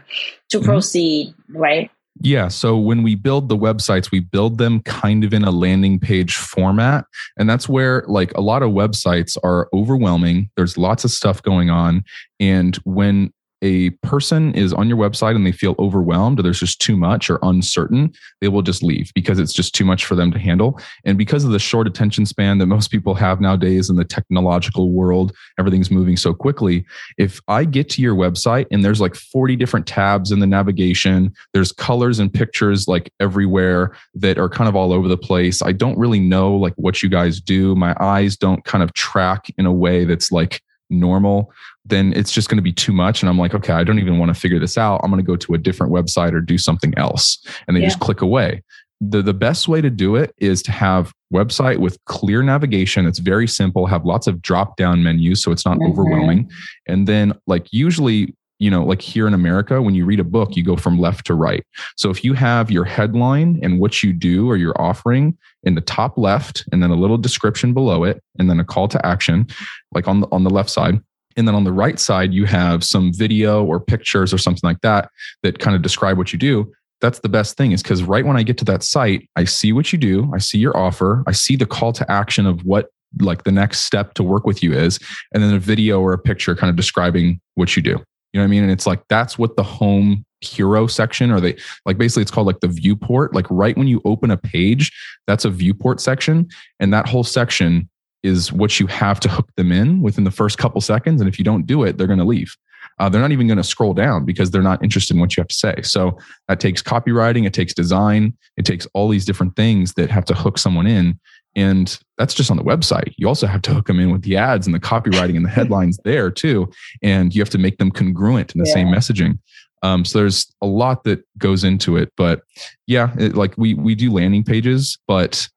to 0.49 0.57
mm-hmm. 0.57 0.65
proceed, 0.65 1.33
right? 1.49 1.91
Yeah. 2.19 2.49
So 2.49 2.77
when 2.77 3.03
we 3.03 3.15
build 3.15 3.49
the 3.49 3.57
websites, 3.57 4.11
we 4.11 4.19
build 4.19 4.57
them 4.57 4.81
kind 4.81 5.23
of 5.23 5.33
in 5.33 5.43
a 5.43 5.51
landing 5.51 5.99
page 5.99 6.35
format. 6.35 7.05
And 7.37 7.49
that's 7.49 7.69
where, 7.69 8.03
like, 8.07 8.33
a 8.33 8.41
lot 8.41 8.63
of 8.63 8.71
websites 8.71 9.37
are 9.43 9.69
overwhelming. 9.73 10.49
There's 10.55 10.77
lots 10.77 11.03
of 11.03 11.11
stuff 11.11 11.41
going 11.41 11.69
on. 11.69 12.03
And 12.39 12.75
when 12.83 13.33
a 13.61 13.91
person 14.01 14.53
is 14.55 14.73
on 14.73 14.87
your 14.87 14.97
website 14.97 15.35
and 15.35 15.45
they 15.45 15.51
feel 15.51 15.75
overwhelmed 15.77 16.39
or 16.39 16.43
there's 16.43 16.59
just 16.59 16.81
too 16.81 16.97
much 16.97 17.29
or 17.29 17.39
uncertain, 17.43 18.11
they 18.39 18.47
will 18.47 18.61
just 18.61 18.81
leave 18.81 19.11
because 19.13 19.39
it's 19.39 19.53
just 19.53 19.75
too 19.75 19.85
much 19.85 20.05
for 20.05 20.15
them 20.15 20.31
to 20.31 20.39
handle. 20.39 20.79
And 21.05 21.17
because 21.17 21.43
of 21.43 21.51
the 21.51 21.59
short 21.59 21.87
attention 21.87 22.25
span 22.25 22.57
that 22.57 22.65
most 22.65 22.89
people 22.89 23.13
have 23.15 23.39
nowadays 23.39 23.89
in 23.89 23.95
the 23.95 24.05
technological 24.05 24.91
world, 24.91 25.35
everything's 25.59 25.91
moving 25.91 26.17
so 26.17 26.33
quickly. 26.33 26.85
If 27.17 27.39
I 27.47 27.65
get 27.65 27.89
to 27.91 28.01
your 28.01 28.15
website 28.15 28.65
and 28.71 28.83
there's 28.83 29.01
like 29.01 29.15
40 29.15 29.55
different 29.55 29.85
tabs 29.85 30.31
in 30.31 30.39
the 30.39 30.47
navigation, 30.47 31.33
there's 31.53 31.71
colors 31.71 32.19
and 32.19 32.33
pictures 32.33 32.87
like 32.87 33.11
everywhere 33.19 33.95
that 34.15 34.37
are 34.37 34.49
kind 34.49 34.67
of 34.67 34.75
all 34.75 34.91
over 34.91 35.07
the 35.07 35.17
place. 35.17 35.61
I 35.61 35.71
don't 35.71 35.97
really 35.97 36.19
know 36.19 36.55
like 36.55 36.73
what 36.75 37.03
you 37.03 37.09
guys 37.09 37.39
do. 37.39 37.75
My 37.75 37.95
eyes 37.99 38.35
don't 38.37 38.63
kind 38.65 38.83
of 38.83 38.93
track 38.93 39.47
in 39.57 39.65
a 39.65 39.73
way 39.73 40.05
that's 40.05 40.31
like 40.31 40.61
normal, 40.91 41.51
then 41.85 42.13
it's 42.13 42.31
just 42.31 42.49
going 42.49 42.57
to 42.57 42.63
be 42.63 42.73
too 42.73 42.91
much. 42.91 43.21
And 43.21 43.29
I'm 43.29 43.39
like, 43.39 43.55
okay, 43.55 43.73
I 43.73 43.83
don't 43.83 43.99
even 43.99 44.19
want 44.19 44.33
to 44.33 44.39
figure 44.39 44.59
this 44.59 44.77
out. 44.77 45.01
I'm 45.03 45.09
going 45.09 45.23
to 45.23 45.27
go 45.27 45.35
to 45.35 45.53
a 45.53 45.57
different 45.57 45.91
website 45.91 46.33
or 46.33 46.41
do 46.41 46.57
something 46.57 46.93
else. 46.97 47.43
And 47.67 47.75
they 47.75 47.81
yeah. 47.81 47.87
just 47.87 47.99
click 47.99 48.21
away. 48.21 48.63
The, 48.99 49.23
the 49.23 49.33
best 49.33 49.67
way 49.67 49.81
to 49.81 49.89
do 49.89 50.15
it 50.15 50.35
is 50.37 50.61
to 50.63 50.71
have 50.71 51.11
website 51.33 51.77
with 51.79 51.97
clear 52.05 52.43
navigation. 52.43 53.07
It's 53.07 53.17
very 53.17 53.47
simple, 53.47 53.87
have 53.87 54.05
lots 54.05 54.27
of 54.27 54.41
drop 54.41 54.77
down 54.77 55.01
menus 55.01 55.41
so 55.41 55.51
it's 55.51 55.65
not 55.65 55.77
mm-hmm. 55.77 55.91
overwhelming. 55.91 56.51
And 56.87 57.07
then 57.07 57.33
like 57.47 57.67
usually 57.71 58.35
you 58.61 58.69
know, 58.69 58.83
like 58.83 59.01
here 59.01 59.25
in 59.25 59.33
America, 59.33 59.81
when 59.81 59.95
you 59.95 60.05
read 60.05 60.19
a 60.19 60.23
book, 60.23 60.55
you 60.55 60.63
go 60.63 60.75
from 60.75 60.99
left 60.99 61.25
to 61.25 61.33
right. 61.33 61.65
So 61.97 62.11
if 62.11 62.23
you 62.23 62.35
have 62.35 62.69
your 62.69 62.85
headline 62.85 63.59
and 63.63 63.79
what 63.79 64.03
you 64.03 64.13
do 64.13 64.47
or 64.47 64.55
your 64.55 64.79
offering 64.79 65.35
in 65.63 65.73
the 65.73 65.81
top 65.81 66.15
left, 66.15 66.63
and 66.71 66.83
then 66.83 66.91
a 66.91 66.95
little 66.95 67.17
description 67.17 67.73
below 67.73 68.03
it, 68.03 68.21
and 68.37 68.51
then 68.51 68.59
a 68.59 68.63
call 68.63 68.87
to 68.89 69.03
action, 69.03 69.47
like 69.95 70.07
on 70.07 70.19
the 70.19 70.27
on 70.31 70.43
the 70.43 70.51
left 70.51 70.69
side, 70.69 71.01
and 71.35 71.47
then 71.47 71.55
on 71.55 71.63
the 71.63 71.73
right 71.73 71.99
side, 71.99 72.35
you 72.35 72.45
have 72.45 72.83
some 72.83 73.11
video 73.11 73.65
or 73.65 73.79
pictures 73.79 74.31
or 74.31 74.37
something 74.37 74.67
like 74.67 74.81
that 74.81 75.09
that 75.41 75.57
kind 75.57 75.75
of 75.75 75.81
describe 75.81 76.19
what 76.19 76.31
you 76.31 76.37
do. 76.37 76.71
That's 76.99 77.17
the 77.21 77.29
best 77.29 77.57
thing 77.57 77.71
is 77.71 77.81
because 77.81 78.03
right 78.03 78.27
when 78.27 78.37
I 78.37 78.43
get 78.43 78.59
to 78.59 78.65
that 78.65 78.83
site, 78.83 79.27
I 79.35 79.45
see 79.45 79.73
what 79.73 79.91
you 79.91 79.97
do, 79.97 80.29
I 80.35 80.37
see 80.37 80.59
your 80.59 80.77
offer, 80.77 81.23
I 81.25 81.31
see 81.31 81.55
the 81.55 81.65
call 81.65 81.93
to 81.93 82.11
action 82.11 82.45
of 82.45 82.63
what 82.63 82.91
like 83.19 83.43
the 83.43 83.51
next 83.51 83.79
step 83.79 84.13
to 84.13 84.23
work 84.23 84.45
with 84.45 84.61
you 84.61 84.71
is, 84.71 84.99
and 85.33 85.41
then 85.41 85.51
a 85.51 85.59
video 85.59 85.99
or 85.99 86.13
a 86.13 86.19
picture 86.19 86.55
kind 86.55 86.69
of 86.69 86.75
describing 86.75 87.41
what 87.55 87.75
you 87.75 87.81
do. 87.81 87.97
You 88.33 88.39
know 88.39 88.43
what 88.43 88.47
I 88.47 88.51
mean? 88.51 88.63
And 88.63 88.71
it's 88.71 88.87
like 88.87 89.01
that's 89.09 89.37
what 89.37 89.55
the 89.55 89.63
home 89.63 90.25
hero 90.41 90.87
section 90.87 91.31
or 91.31 91.39
they 91.39 91.55
like 91.85 91.99
basically 91.99 92.23
it's 92.23 92.31
called 92.31 92.47
like 92.47 92.61
the 92.61 92.67
viewport. 92.67 93.35
Like 93.35 93.45
right 93.49 93.77
when 93.77 93.87
you 93.87 94.01
open 94.05 94.31
a 94.31 94.37
page, 94.37 94.91
that's 95.27 95.45
a 95.45 95.49
viewport 95.49 96.01
section. 96.01 96.49
And 96.79 96.93
that 96.93 97.07
whole 97.07 97.23
section 97.23 97.89
is 98.23 98.51
what 98.51 98.79
you 98.79 98.87
have 98.87 99.19
to 99.19 99.29
hook 99.29 99.49
them 99.55 99.71
in 99.71 100.01
within 100.01 100.23
the 100.23 100.31
first 100.31 100.57
couple 100.57 100.81
seconds. 100.81 101.21
And 101.21 101.27
if 101.27 101.39
you 101.39 101.45
don't 101.45 101.65
do 101.65 101.83
it, 101.83 101.97
they're 101.97 102.07
going 102.07 102.19
to 102.19 102.25
leave. 102.25 102.55
Uh, 102.99 103.09
they're 103.09 103.21
not 103.21 103.31
even 103.31 103.47
going 103.47 103.57
to 103.57 103.63
scroll 103.63 103.93
down 103.93 104.25
because 104.25 104.51
they're 104.51 104.61
not 104.61 104.83
interested 104.83 105.15
in 105.15 105.19
what 105.19 105.35
you 105.35 105.41
have 105.41 105.47
to 105.47 105.55
say. 105.55 105.75
So 105.81 106.17
that 106.47 106.59
takes 106.59 106.83
copywriting, 106.83 107.45
it 107.45 107.53
takes 107.53 107.73
design, 107.73 108.37
it 108.57 108.65
takes 108.65 108.87
all 108.93 109.07
these 109.07 109.25
different 109.25 109.55
things 109.55 109.93
that 109.93 110.09
have 110.11 110.25
to 110.25 110.33
hook 110.33 110.57
someone 110.57 110.87
in. 110.87 111.19
And 111.55 111.97
that's 112.17 112.33
just 112.33 112.49
on 112.49 112.57
the 112.57 112.63
website. 112.63 113.13
You 113.17 113.27
also 113.27 113.47
have 113.47 113.61
to 113.63 113.73
hook 113.73 113.87
them 113.87 113.99
in 113.99 114.11
with 114.11 114.21
the 114.21 114.37
ads 114.37 114.65
and 114.65 114.73
the 114.73 114.79
copywriting 114.79 115.35
and 115.35 115.45
the 115.45 115.49
headlines 115.59 115.99
there 116.03 116.31
too. 116.31 116.71
And 117.01 117.33
you 117.35 117.41
have 117.41 117.49
to 117.49 117.57
make 117.57 117.77
them 117.77 117.91
congruent 117.91 118.55
in 118.55 118.61
the 118.61 118.67
yeah. 118.67 118.73
same 118.73 118.87
messaging. 118.87 119.39
Um, 119.83 120.05
so 120.05 120.19
there's 120.19 120.53
a 120.61 120.67
lot 120.67 121.03
that 121.05 121.25
goes 121.37 121.63
into 121.63 121.97
it. 121.97 122.11
But 122.15 122.43
yeah, 122.87 123.13
it, 123.17 123.35
like 123.35 123.57
we 123.57 123.73
we 123.73 123.95
do 123.95 124.11
landing 124.11 124.43
pages, 124.43 124.97
but 125.07 125.49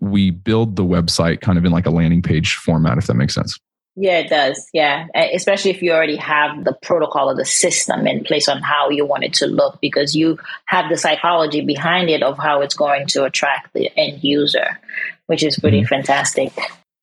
we 0.00 0.30
build 0.30 0.76
the 0.76 0.84
website 0.84 1.40
kind 1.40 1.58
of 1.58 1.64
in 1.64 1.72
like 1.72 1.86
a 1.86 1.90
landing 1.90 2.22
page 2.22 2.54
format, 2.54 2.98
if 2.98 3.06
that 3.06 3.14
makes 3.14 3.34
sense. 3.34 3.58
Yeah, 4.00 4.18
it 4.18 4.28
does. 4.28 4.68
Yeah. 4.72 5.06
Especially 5.14 5.72
if 5.72 5.82
you 5.82 5.90
already 5.90 6.16
have 6.16 6.64
the 6.64 6.72
protocol 6.82 7.30
or 7.30 7.34
the 7.34 7.44
system 7.44 8.06
in 8.06 8.22
place 8.22 8.48
on 8.48 8.62
how 8.62 8.90
you 8.90 9.04
want 9.04 9.24
it 9.24 9.34
to 9.34 9.46
look, 9.46 9.80
because 9.80 10.14
you 10.14 10.38
have 10.66 10.88
the 10.88 10.96
psychology 10.96 11.62
behind 11.62 12.08
it 12.08 12.22
of 12.22 12.38
how 12.38 12.60
it's 12.60 12.76
going 12.76 13.08
to 13.08 13.24
attract 13.24 13.72
the 13.74 13.90
end 13.98 14.22
user 14.22 14.78
which 15.28 15.42
is 15.42 15.58
pretty 15.58 15.80
mm-hmm. 15.80 15.86
fantastic. 15.86 16.52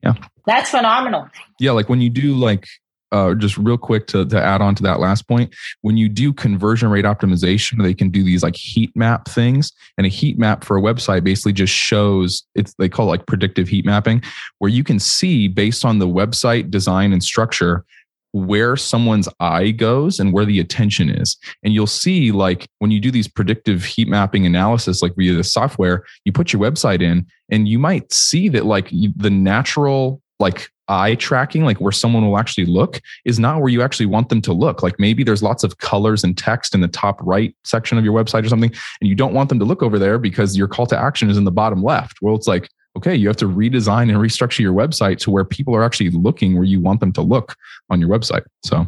Yeah. 0.03 0.13
That's 0.45 0.69
phenomenal. 0.69 1.27
Yeah. 1.59 1.71
Like 1.71 1.89
when 1.89 2.01
you 2.01 2.09
do 2.11 2.35
like 2.35 2.67
uh, 3.11 3.33
just 3.33 3.57
real 3.57 3.77
quick 3.77 4.07
to, 4.07 4.25
to 4.25 4.41
add 4.41 4.61
on 4.61 4.75
to 4.75 4.83
that 4.83 4.99
last 4.99 5.27
point, 5.27 5.55
when 5.81 5.95
you 5.95 6.09
do 6.09 6.33
conversion 6.33 6.89
rate 6.89 7.05
optimization, 7.05 7.81
they 7.81 7.93
can 7.93 8.09
do 8.09 8.23
these 8.23 8.43
like 8.43 8.55
heat 8.55 8.91
map 8.95 9.29
things. 9.29 9.71
And 9.97 10.05
a 10.05 10.09
heat 10.09 10.37
map 10.37 10.63
for 10.63 10.77
a 10.77 10.81
website 10.81 11.23
basically 11.23 11.53
just 11.53 11.73
shows 11.73 12.43
it's 12.55 12.73
they 12.77 12.89
call 12.89 13.07
it 13.07 13.11
like 13.11 13.25
predictive 13.25 13.67
heat 13.67 13.85
mapping, 13.85 14.21
where 14.59 14.69
you 14.69 14.83
can 14.83 14.99
see 14.99 15.47
based 15.47 15.85
on 15.85 15.99
the 15.99 16.07
website 16.07 16.69
design 16.69 17.13
and 17.13 17.23
structure 17.23 17.85
where 18.35 18.75
someone's 18.75 19.29
eye 19.39 19.71
goes 19.71 20.19
and 20.19 20.33
where 20.33 20.43
the 20.43 20.59
attention 20.59 21.09
is. 21.09 21.37
And 21.63 21.73
you'll 21.73 21.87
see, 21.87 22.33
like, 22.33 22.67
when 22.79 22.91
you 22.91 22.99
do 22.99 23.09
these 23.09 23.29
predictive 23.29 23.85
heat 23.85 24.09
mapping 24.09 24.45
analysis, 24.45 25.01
like 25.01 25.15
via 25.15 25.33
the 25.33 25.43
software, 25.43 26.03
you 26.25 26.33
put 26.33 26.51
your 26.51 26.61
website 26.61 27.01
in, 27.01 27.25
and 27.49 27.69
you 27.69 27.79
might 27.79 28.11
see 28.11 28.49
that, 28.49 28.65
like, 28.65 28.89
the 29.15 29.29
natural, 29.29 30.21
like, 30.39 30.69
eye 30.87 31.15
tracking, 31.15 31.63
like 31.63 31.79
where 31.79 31.91
someone 31.91 32.27
will 32.27 32.37
actually 32.37 32.65
look, 32.65 33.01
is 33.23 33.39
not 33.39 33.59
where 33.59 33.69
you 33.69 33.81
actually 33.81 34.05
want 34.05 34.29
them 34.29 34.41
to 34.41 34.53
look. 34.53 34.83
Like 34.83 34.99
maybe 34.99 35.23
there's 35.23 35.41
lots 35.41 35.63
of 35.63 35.79
colors 35.79 36.23
and 36.23 36.37
text 36.37 36.75
in 36.75 36.81
the 36.81 36.87
top 36.87 37.17
right 37.21 37.55
section 37.63 37.97
of 37.97 38.03
your 38.03 38.13
website 38.13 38.45
or 38.45 38.49
something, 38.49 38.71
and 39.01 39.09
you 39.09 39.15
don't 39.15 39.33
want 39.33 39.49
them 39.49 39.57
to 39.57 39.65
look 39.65 39.81
over 39.81 39.97
there 39.97 40.19
because 40.19 40.55
your 40.55 40.67
call 40.67 40.85
to 40.87 40.95
action 40.95 41.29
is 41.31 41.37
in 41.37 41.43
the 41.43 41.51
bottom 41.51 41.81
left. 41.81 42.17
Well, 42.21 42.35
it's 42.35 42.47
like, 42.47 42.69
okay, 42.97 43.15
you 43.15 43.27
have 43.27 43.37
to 43.37 43.47
redesign 43.47 44.09
and 44.09 44.17
restructure 44.17 44.59
your 44.59 44.73
website 44.73 45.17
to 45.19 45.31
where 45.31 45.45
people 45.45 45.75
are 45.75 45.83
actually 45.83 46.11
looking 46.11 46.55
where 46.55 46.63
you 46.63 46.79
want 46.79 46.99
them 46.99 47.11
to 47.13 47.21
look 47.21 47.55
on 47.89 47.99
your 47.99 48.09
website. 48.09 48.43
So 48.63 48.85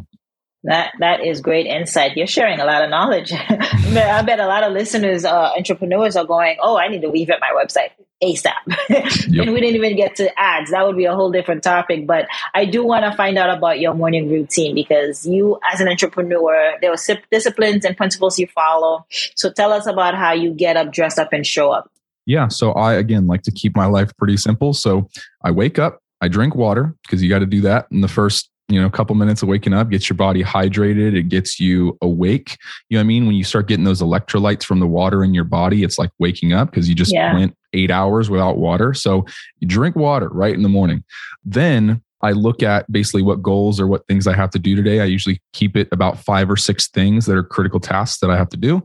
that 0.64 0.92
that 0.98 1.24
is 1.24 1.40
great 1.40 1.66
insight. 1.66 2.16
You're 2.16 2.26
sharing 2.26 2.58
a 2.58 2.64
lot 2.64 2.82
of 2.82 2.90
knowledge. 2.90 3.32
I 3.32 4.22
bet 4.22 4.40
a 4.40 4.46
lot 4.46 4.64
of 4.64 4.72
listeners, 4.72 5.24
uh, 5.24 5.52
entrepreneurs, 5.56 6.16
are 6.16 6.24
going, 6.24 6.56
"Oh, 6.60 6.76
I 6.76 6.88
need 6.88 7.02
to 7.02 7.08
revamp 7.08 7.40
my 7.40 7.52
website 7.54 7.90
ASAP." 8.22 8.52
yep. 9.28 9.46
and 9.46 9.54
we 9.54 9.60
didn't 9.60 9.76
even 9.76 9.96
get 9.96 10.16
to 10.16 10.36
ads. 10.38 10.72
That 10.72 10.84
would 10.84 10.96
be 10.96 11.04
a 11.04 11.14
whole 11.14 11.30
different 11.30 11.62
topic. 11.62 12.08
But 12.08 12.26
I 12.54 12.64
do 12.64 12.84
want 12.84 13.04
to 13.04 13.12
find 13.16 13.38
out 13.38 13.56
about 13.56 13.78
your 13.78 13.94
morning 13.94 14.28
routine 14.28 14.74
because 14.74 15.24
you, 15.24 15.60
as 15.72 15.80
an 15.80 15.88
entrepreneur, 15.88 16.74
there 16.80 16.92
are 16.92 17.18
disciplines 17.30 17.84
and 17.84 17.96
principles 17.96 18.36
you 18.38 18.48
follow. 18.48 19.06
So 19.36 19.52
tell 19.52 19.72
us 19.72 19.86
about 19.86 20.16
how 20.16 20.32
you 20.32 20.52
get 20.52 20.76
up, 20.76 20.92
dress 20.92 21.18
up, 21.18 21.32
and 21.32 21.46
show 21.46 21.70
up. 21.70 21.88
Yeah. 22.28 22.48
So 22.48 22.72
I 22.72 22.94
again 22.94 23.26
like 23.26 23.42
to 23.42 23.50
keep 23.50 23.74
my 23.74 23.86
life 23.86 24.14
pretty 24.18 24.36
simple. 24.36 24.74
So 24.74 25.08
I 25.42 25.50
wake 25.50 25.78
up, 25.78 26.00
I 26.20 26.28
drink 26.28 26.54
water 26.54 26.94
because 27.02 27.22
you 27.22 27.28
got 27.28 27.38
to 27.38 27.46
do 27.46 27.62
that 27.62 27.86
in 27.90 28.02
the 28.02 28.08
first 28.08 28.50
you 28.68 28.78
know, 28.80 28.90
couple 28.90 29.16
minutes 29.16 29.42
of 29.42 29.48
waking 29.48 29.72
up 29.72 29.88
gets 29.88 30.10
your 30.10 30.16
body 30.18 30.44
hydrated. 30.44 31.16
It 31.16 31.30
gets 31.30 31.58
you 31.58 31.96
awake. 32.02 32.58
You 32.90 32.96
know 32.96 33.00
what 33.00 33.04
I 33.04 33.06
mean? 33.06 33.26
When 33.26 33.34
you 33.34 33.44
start 33.44 33.66
getting 33.66 33.84
those 33.84 34.02
electrolytes 34.02 34.62
from 34.62 34.78
the 34.78 34.86
water 34.86 35.24
in 35.24 35.32
your 35.32 35.44
body, 35.44 35.82
it's 35.82 35.98
like 35.98 36.10
waking 36.18 36.52
up 36.52 36.70
because 36.70 36.86
you 36.86 36.94
just 36.94 37.14
yeah. 37.14 37.32
went 37.32 37.56
eight 37.72 37.90
hours 37.90 38.28
without 38.28 38.58
water. 38.58 38.92
So 38.92 39.24
you 39.60 39.68
drink 39.68 39.96
water 39.96 40.28
right 40.28 40.52
in 40.52 40.62
the 40.62 40.68
morning. 40.68 41.02
Then 41.46 42.02
I 42.20 42.32
look 42.32 42.62
at 42.62 42.90
basically 42.92 43.22
what 43.22 43.42
goals 43.42 43.80
or 43.80 43.86
what 43.86 44.06
things 44.06 44.26
I 44.26 44.34
have 44.34 44.50
to 44.50 44.58
do 44.58 44.76
today. 44.76 45.00
I 45.00 45.04
usually 45.04 45.40
keep 45.54 45.74
it 45.74 45.88
about 45.90 46.18
five 46.18 46.50
or 46.50 46.56
six 46.56 46.88
things 46.88 47.24
that 47.24 47.36
are 47.36 47.44
critical 47.44 47.80
tasks 47.80 48.20
that 48.20 48.30
I 48.30 48.36
have 48.36 48.50
to 48.50 48.58
do. 48.58 48.84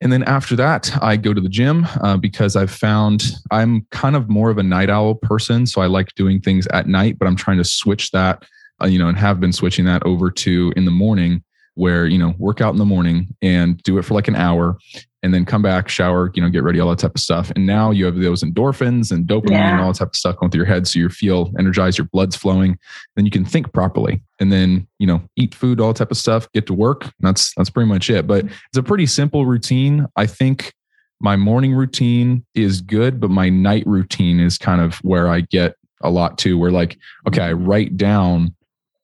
And 0.00 0.12
then 0.12 0.22
after 0.24 0.56
that, 0.56 0.90
I 1.02 1.16
go 1.16 1.32
to 1.32 1.40
the 1.40 1.48
gym 1.48 1.86
uh, 2.02 2.16
because 2.16 2.56
I've 2.56 2.70
found 2.70 3.32
I'm 3.50 3.86
kind 3.90 4.16
of 4.16 4.28
more 4.28 4.50
of 4.50 4.58
a 4.58 4.62
night 4.62 4.90
owl 4.90 5.14
person. 5.14 5.66
So 5.66 5.80
I 5.80 5.86
like 5.86 6.14
doing 6.14 6.40
things 6.40 6.66
at 6.68 6.86
night, 6.86 7.18
but 7.18 7.26
I'm 7.26 7.36
trying 7.36 7.58
to 7.58 7.64
switch 7.64 8.10
that 8.10 8.44
uh, 8.82 8.86
you 8.86 8.98
know, 8.98 9.08
and 9.08 9.16
have 9.16 9.40
been 9.40 9.52
switching 9.52 9.84
that 9.86 10.04
over 10.04 10.30
to 10.30 10.72
in 10.76 10.84
the 10.84 10.90
morning 10.90 11.42
where, 11.74 12.06
you 12.06 12.18
know, 12.18 12.34
work 12.38 12.60
out 12.60 12.72
in 12.72 12.78
the 12.78 12.84
morning 12.84 13.34
and 13.42 13.82
do 13.82 13.98
it 13.98 14.02
for 14.02 14.14
like 14.14 14.28
an 14.28 14.36
hour 14.36 14.78
and 15.24 15.32
then 15.32 15.46
come 15.46 15.62
back, 15.62 15.88
shower, 15.88 16.30
you 16.34 16.42
know, 16.42 16.50
get 16.50 16.62
ready, 16.62 16.78
all 16.78 16.90
that 16.90 16.98
type 16.98 17.14
of 17.14 17.20
stuff. 17.20 17.50
And 17.56 17.66
now 17.66 17.90
you 17.90 18.04
have 18.04 18.16
those 18.16 18.42
endorphins 18.42 19.10
and 19.10 19.26
dopamine 19.26 19.52
yeah. 19.52 19.72
and 19.72 19.80
all 19.80 19.88
that 19.92 19.98
type 19.98 20.08
of 20.08 20.16
stuff 20.16 20.36
going 20.36 20.50
through 20.50 20.58
your 20.60 20.66
head. 20.66 20.86
So 20.86 20.98
you 20.98 21.08
feel 21.08 21.50
energized, 21.58 21.96
your 21.96 22.08
blood's 22.12 22.36
flowing, 22.36 22.78
then 23.16 23.24
you 23.24 23.30
can 23.30 23.44
think 23.44 23.72
properly. 23.72 24.22
And 24.38 24.52
then, 24.52 24.86
you 24.98 25.06
know, 25.06 25.22
eat 25.36 25.54
food, 25.54 25.80
all 25.80 25.94
that 25.94 25.96
type 25.96 26.10
of 26.10 26.18
stuff, 26.18 26.46
get 26.52 26.66
to 26.66 26.74
work. 26.74 27.10
That's 27.20 27.54
that's 27.54 27.70
pretty 27.70 27.88
much 27.88 28.10
it. 28.10 28.26
But 28.26 28.44
it's 28.44 28.76
a 28.76 28.82
pretty 28.82 29.06
simple 29.06 29.46
routine. 29.46 30.06
I 30.14 30.26
think 30.26 30.74
my 31.20 31.36
morning 31.36 31.72
routine 31.72 32.44
is 32.54 32.82
good, 32.82 33.18
but 33.18 33.30
my 33.30 33.48
night 33.48 33.84
routine 33.86 34.40
is 34.40 34.58
kind 34.58 34.82
of 34.82 34.96
where 34.98 35.28
I 35.28 35.40
get 35.40 35.76
a 36.02 36.10
lot 36.10 36.36
too, 36.36 36.58
where 36.58 36.70
like, 36.70 36.98
okay, 37.26 37.40
I 37.40 37.52
write 37.54 37.96
down 37.96 38.54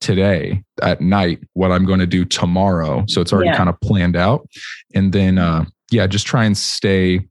today 0.01 0.61
at 0.81 0.99
night 0.99 1.39
what 1.53 1.71
I'm 1.71 1.85
going 1.85 1.99
to 1.99 2.07
do 2.07 2.25
tomorrow. 2.25 3.05
So 3.07 3.21
it's 3.21 3.31
already 3.31 3.49
yeah. 3.49 3.57
kind 3.57 3.69
of 3.69 3.79
planned 3.79 4.17
out. 4.17 4.47
And 4.93 5.13
then, 5.13 5.37
uh, 5.37 5.65
yeah, 5.91 6.07
just 6.07 6.27
try 6.27 6.43
and 6.43 6.57
stay, 6.57 7.21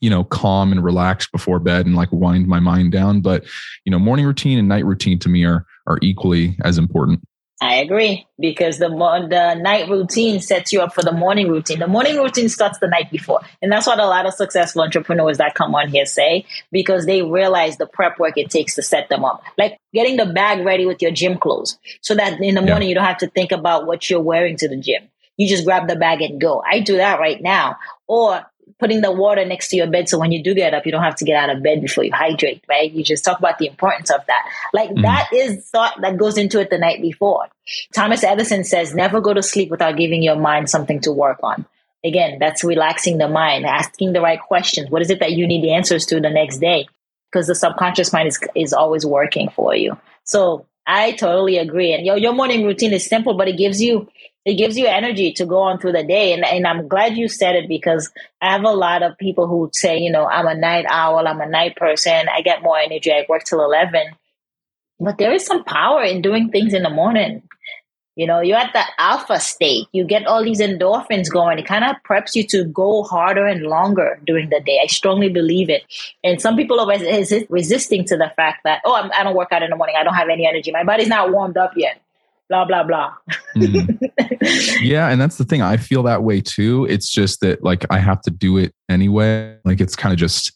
you 0.00 0.08
know, 0.08 0.24
calm 0.24 0.72
and 0.72 0.82
relaxed 0.82 1.30
before 1.32 1.58
bed 1.58 1.84
and 1.86 1.94
like 1.94 2.10
wind 2.12 2.46
my 2.46 2.60
mind 2.60 2.92
down. 2.92 3.20
But, 3.20 3.44
you 3.84 3.90
know, 3.90 3.98
morning 3.98 4.24
routine 4.24 4.58
and 4.58 4.68
night 4.68 4.86
routine 4.86 5.18
to 5.18 5.28
me 5.28 5.44
are, 5.44 5.66
are 5.86 5.98
equally 6.00 6.56
as 6.64 6.78
important. 6.78 7.20
I 7.62 7.74
agree 7.76 8.26
because 8.38 8.78
the 8.78 8.88
the 8.88 9.54
night 9.54 9.90
routine 9.90 10.40
sets 10.40 10.72
you 10.72 10.80
up 10.80 10.94
for 10.94 11.02
the 11.02 11.12
morning 11.12 11.48
routine. 11.48 11.78
The 11.78 11.86
morning 11.86 12.16
routine 12.16 12.48
starts 12.48 12.78
the 12.78 12.88
night 12.88 13.10
before, 13.10 13.40
and 13.60 13.70
that's 13.70 13.86
what 13.86 13.98
a 13.98 14.06
lot 14.06 14.24
of 14.24 14.32
successful 14.32 14.80
entrepreneurs 14.80 15.36
that 15.38 15.54
come 15.54 15.74
on 15.74 15.88
here 15.88 16.06
say 16.06 16.46
because 16.72 17.04
they 17.04 17.20
realize 17.20 17.76
the 17.76 17.86
prep 17.86 18.18
work 18.18 18.38
it 18.38 18.48
takes 18.48 18.76
to 18.76 18.82
set 18.82 19.10
them 19.10 19.26
up. 19.26 19.42
Like 19.58 19.78
getting 19.92 20.16
the 20.16 20.26
bag 20.26 20.64
ready 20.64 20.86
with 20.86 21.02
your 21.02 21.10
gym 21.10 21.36
clothes, 21.38 21.78
so 22.00 22.14
that 22.14 22.40
in 22.40 22.54
the 22.54 22.62
morning 22.62 22.82
yeah. 22.82 22.88
you 22.88 22.94
don't 22.94 23.04
have 23.04 23.18
to 23.18 23.28
think 23.28 23.52
about 23.52 23.86
what 23.86 24.08
you're 24.08 24.20
wearing 24.20 24.56
to 24.56 24.68
the 24.68 24.78
gym. 24.78 25.02
You 25.36 25.46
just 25.46 25.66
grab 25.66 25.86
the 25.86 25.96
bag 25.96 26.22
and 26.22 26.40
go. 26.40 26.62
I 26.66 26.80
do 26.80 26.96
that 26.96 27.20
right 27.20 27.40
now. 27.42 27.76
Or 28.06 28.44
putting 28.80 29.02
the 29.02 29.12
water 29.12 29.44
next 29.44 29.68
to 29.68 29.76
your 29.76 29.86
bed 29.86 30.08
so 30.08 30.18
when 30.18 30.32
you 30.32 30.42
do 30.42 30.54
get 30.54 30.74
up, 30.74 30.86
you 30.86 30.92
don't 30.92 31.02
have 31.02 31.16
to 31.16 31.24
get 31.24 31.36
out 31.36 31.54
of 31.54 31.62
bed 31.62 31.80
before 31.80 32.02
you 32.02 32.12
hydrate, 32.12 32.64
right? 32.68 32.90
You 32.90 33.04
just 33.04 33.24
talk 33.24 33.38
about 33.38 33.58
the 33.58 33.66
importance 33.66 34.10
of 34.10 34.24
that. 34.26 34.48
Like 34.72 34.90
mm. 34.90 35.02
that 35.02 35.28
is 35.32 35.68
thought 35.68 36.00
that 36.00 36.16
goes 36.16 36.36
into 36.36 36.58
it 36.58 36.70
the 36.70 36.78
night 36.78 37.00
before. 37.00 37.48
Thomas 37.94 38.24
Edison 38.24 38.64
says, 38.64 38.94
never 38.94 39.20
go 39.20 39.34
to 39.34 39.42
sleep 39.42 39.70
without 39.70 39.96
giving 39.96 40.22
your 40.22 40.36
mind 40.36 40.68
something 40.68 41.00
to 41.00 41.12
work 41.12 41.38
on. 41.42 41.66
Again, 42.04 42.38
that's 42.40 42.64
relaxing 42.64 43.18
the 43.18 43.28
mind, 43.28 43.66
asking 43.66 44.14
the 44.14 44.22
right 44.22 44.40
questions. 44.40 44.90
What 44.90 45.02
is 45.02 45.10
it 45.10 45.20
that 45.20 45.32
you 45.32 45.46
need 45.46 45.62
the 45.62 45.74
answers 45.74 46.06
to 46.06 46.20
the 46.20 46.30
next 46.30 46.58
day? 46.58 46.86
Because 47.30 47.46
the 47.46 47.54
subconscious 47.54 48.12
mind 48.12 48.28
is, 48.28 48.40
is 48.56 48.72
always 48.72 49.04
working 49.04 49.50
for 49.50 49.76
you. 49.76 49.96
So 50.24 50.66
I 50.92 51.12
totally 51.12 51.56
agree. 51.58 51.92
And 51.92 52.04
your, 52.04 52.16
your 52.16 52.32
morning 52.32 52.64
routine 52.64 52.92
is 52.92 53.06
simple, 53.06 53.34
but 53.34 53.46
it 53.46 53.56
gives 53.56 53.80
you 53.80 54.08
it 54.44 54.54
gives 54.54 54.76
you 54.76 54.86
energy 54.86 55.32
to 55.34 55.44
go 55.44 55.58
on 55.58 55.78
through 55.78 55.92
the 55.92 56.02
day. 56.02 56.32
And, 56.32 56.44
and 56.44 56.66
I'm 56.66 56.88
glad 56.88 57.16
you 57.16 57.28
said 57.28 57.56
it 57.56 57.68
because 57.68 58.10
I 58.40 58.52
have 58.52 58.64
a 58.64 58.70
lot 58.70 59.02
of 59.02 59.18
people 59.18 59.46
who 59.46 59.70
say, 59.72 59.98
you 59.98 60.10
know, 60.10 60.26
I'm 60.26 60.46
a 60.46 60.54
night 60.54 60.86
owl, 60.88 61.28
I'm 61.28 61.42
a 61.42 61.46
night 61.46 61.76
person, 61.76 62.26
I 62.28 62.40
get 62.40 62.62
more 62.62 62.78
energy, 62.78 63.12
I 63.12 63.26
work 63.28 63.44
till 63.44 63.62
11. 63.62 64.00
But 64.98 65.18
there 65.18 65.32
is 65.32 65.44
some 65.44 65.62
power 65.62 66.02
in 66.02 66.22
doing 66.22 66.48
things 66.50 66.72
in 66.72 66.82
the 66.82 66.90
morning. 66.90 67.42
You 68.16 68.26
know, 68.26 68.40
you're 68.40 68.58
at 68.58 68.72
the 68.72 68.82
alpha 68.98 69.40
state. 69.40 69.86
You 69.92 70.04
get 70.04 70.26
all 70.26 70.44
these 70.44 70.60
endorphins 70.60 71.30
going. 71.30 71.58
It 71.58 71.66
kind 71.66 71.84
of 71.84 71.96
preps 72.08 72.34
you 72.34 72.46
to 72.48 72.64
go 72.64 73.04
harder 73.04 73.46
and 73.46 73.62
longer 73.62 74.20
during 74.26 74.50
the 74.50 74.60
day. 74.60 74.80
I 74.82 74.86
strongly 74.86 75.28
believe 75.28 75.70
it. 75.70 75.84
And 76.24 76.40
some 76.40 76.56
people 76.56 76.80
are 76.80 76.88
resist, 76.88 77.46
resisting 77.48 78.04
to 78.06 78.16
the 78.16 78.32
fact 78.36 78.62
that, 78.64 78.82
oh, 78.84 78.94
I'm, 78.94 79.10
I 79.12 79.18
do 79.18 79.24
not 79.24 79.36
work 79.36 79.52
out 79.52 79.62
in 79.62 79.70
the 79.70 79.76
morning. 79.76 79.96
I 79.98 80.02
don't 80.02 80.14
have 80.14 80.28
any 80.28 80.46
energy. 80.46 80.70
My 80.72 80.84
body's 80.84 81.08
not 81.08 81.32
warmed 81.32 81.56
up 81.56 81.72
yet 81.76 82.00
blah 82.50 82.64
blah 82.64 82.82
blah 82.82 83.14
mm. 83.56 83.98
yeah 84.82 85.08
and 85.08 85.20
that's 85.20 85.38
the 85.38 85.44
thing 85.44 85.62
i 85.62 85.76
feel 85.76 86.02
that 86.02 86.24
way 86.24 86.40
too 86.40 86.84
it's 86.90 87.08
just 87.08 87.40
that 87.40 87.62
like 87.62 87.86
i 87.90 87.98
have 87.98 88.20
to 88.20 88.30
do 88.30 88.58
it 88.58 88.74
anyway 88.88 89.56
like 89.64 89.80
it's 89.80 89.94
kind 89.94 90.12
of 90.12 90.18
just 90.18 90.52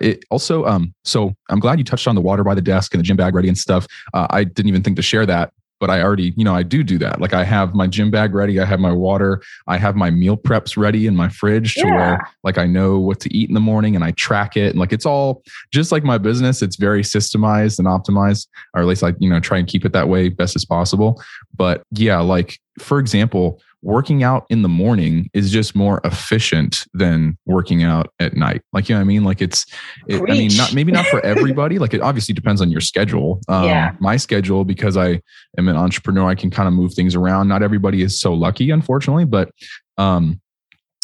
it 0.00 0.24
also 0.30 0.66
um 0.66 0.92
so 1.04 1.32
i'm 1.48 1.60
glad 1.60 1.78
you 1.78 1.84
touched 1.84 2.08
on 2.08 2.16
the 2.16 2.20
water 2.20 2.42
by 2.42 2.56
the 2.56 2.60
desk 2.60 2.92
and 2.92 2.98
the 2.98 3.04
gym 3.04 3.16
bag 3.16 3.36
ready 3.36 3.46
and 3.46 3.56
stuff 3.56 3.86
uh, 4.14 4.26
i 4.30 4.42
didn't 4.42 4.68
even 4.68 4.82
think 4.82 4.96
to 4.96 5.02
share 5.02 5.24
that 5.24 5.52
but 5.80 5.90
I 5.90 6.02
already, 6.02 6.34
you 6.36 6.44
know, 6.44 6.54
I 6.54 6.62
do 6.62 6.82
do 6.82 6.98
that. 6.98 7.20
Like 7.20 7.34
I 7.34 7.44
have 7.44 7.74
my 7.74 7.86
gym 7.86 8.10
bag 8.10 8.34
ready, 8.34 8.60
I 8.60 8.64
have 8.64 8.80
my 8.80 8.92
water, 8.92 9.42
I 9.66 9.76
have 9.78 9.96
my 9.96 10.10
meal 10.10 10.36
preps 10.36 10.76
ready 10.76 11.06
in 11.06 11.16
my 11.16 11.28
fridge 11.28 11.76
yeah. 11.76 11.84
to 11.84 11.90
where 11.90 12.28
like 12.42 12.58
I 12.58 12.66
know 12.66 12.98
what 12.98 13.20
to 13.20 13.34
eat 13.34 13.48
in 13.48 13.54
the 13.54 13.60
morning 13.60 13.94
and 13.94 14.04
I 14.04 14.12
track 14.12 14.56
it. 14.56 14.70
And 14.70 14.78
like 14.78 14.92
it's 14.92 15.06
all 15.06 15.42
just 15.70 15.92
like 15.92 16.04
my 16.04 16.18
business, 16.18 16.62
it's 16.62 16.76
very 16.76 17.02
systemized 17.02 17.78
and 17.78 17.88
optimized, 17.88 18.48
or 18.74 18.82
at 18.82 18.86
least 18.86 19.04
I, 19.04 19.14
you 19.18 19.30
know, 19.30 19.40
try 19.40 19.58
and 19.58 19.68
keep 19.68 19.84
it 19.84 19.92
that 19.92 20.08
way 20.08 20.28
best 20.28 20.56
as 20.56 20.64
possible. 20.64 21.22
But 21.56 21.82
yeah, 21.92 22.20
like 22.20 22.58
for 22.78 22.98
example, 22.98 23.60
working 23.82 24.22
out 24.22 24.44
in 24.50 24.62
the 24.62 24.68
morning 24.68 25.30
is 25.34 25.50
just 25.50 25.76
more 25.76 26.00
efficient 26.04 26.84
than 26.94 27.38
working 27.46 27.84
out 27.84 28.12
at 28.18 28.34
night. 28.34 28.62
Like, 28.72 28.88
you 28.88 28.94
know 28.94 29.00
what 29.00 29.04
I 29.04 29.06
mean? 29.06 29.24
Like 29.24 29.40
it's, 29.40 29.66
it, 30.08 30.20
I 30.28 30.34
mean, 30.34 30.50
not, 30.56 30.74
maybe 30.74 30.90
not 30.90 31.06
for 31.06 31.20
everybody. 31.24 31.78
like 31.78 31.94
it 31.94 32.00
obviously 32.00 32.34
depends 32.34 32.60
on 32.60 32.70
your 32.70 32.80
schedule. 32.80 33.40
Um, 33.48 33.64
yeah. 33.64 33.94
My 34.00 34.16
schedule, 34.16 34.64
because 34.64 34.96
I 34.96 35.20
am 35.56 35.68
an 35.68 35.76
entrepreneur, 35.76 36.28
I 36.28 36.34
can 36.34 36.50
kind 36.50 36.66
of 36.66 36.74
move 36.74 36.94
things 36.94 37.14
around. 37.14 37.48
Not 37.48 37.62
everybody 37.62 38.02
is 38.02 38.18
so 38.18 38.34
lucky, 38.34 38.70
unfortunately, 38.70 39.24
but, 39.24 39.50
um, 39.96 40.40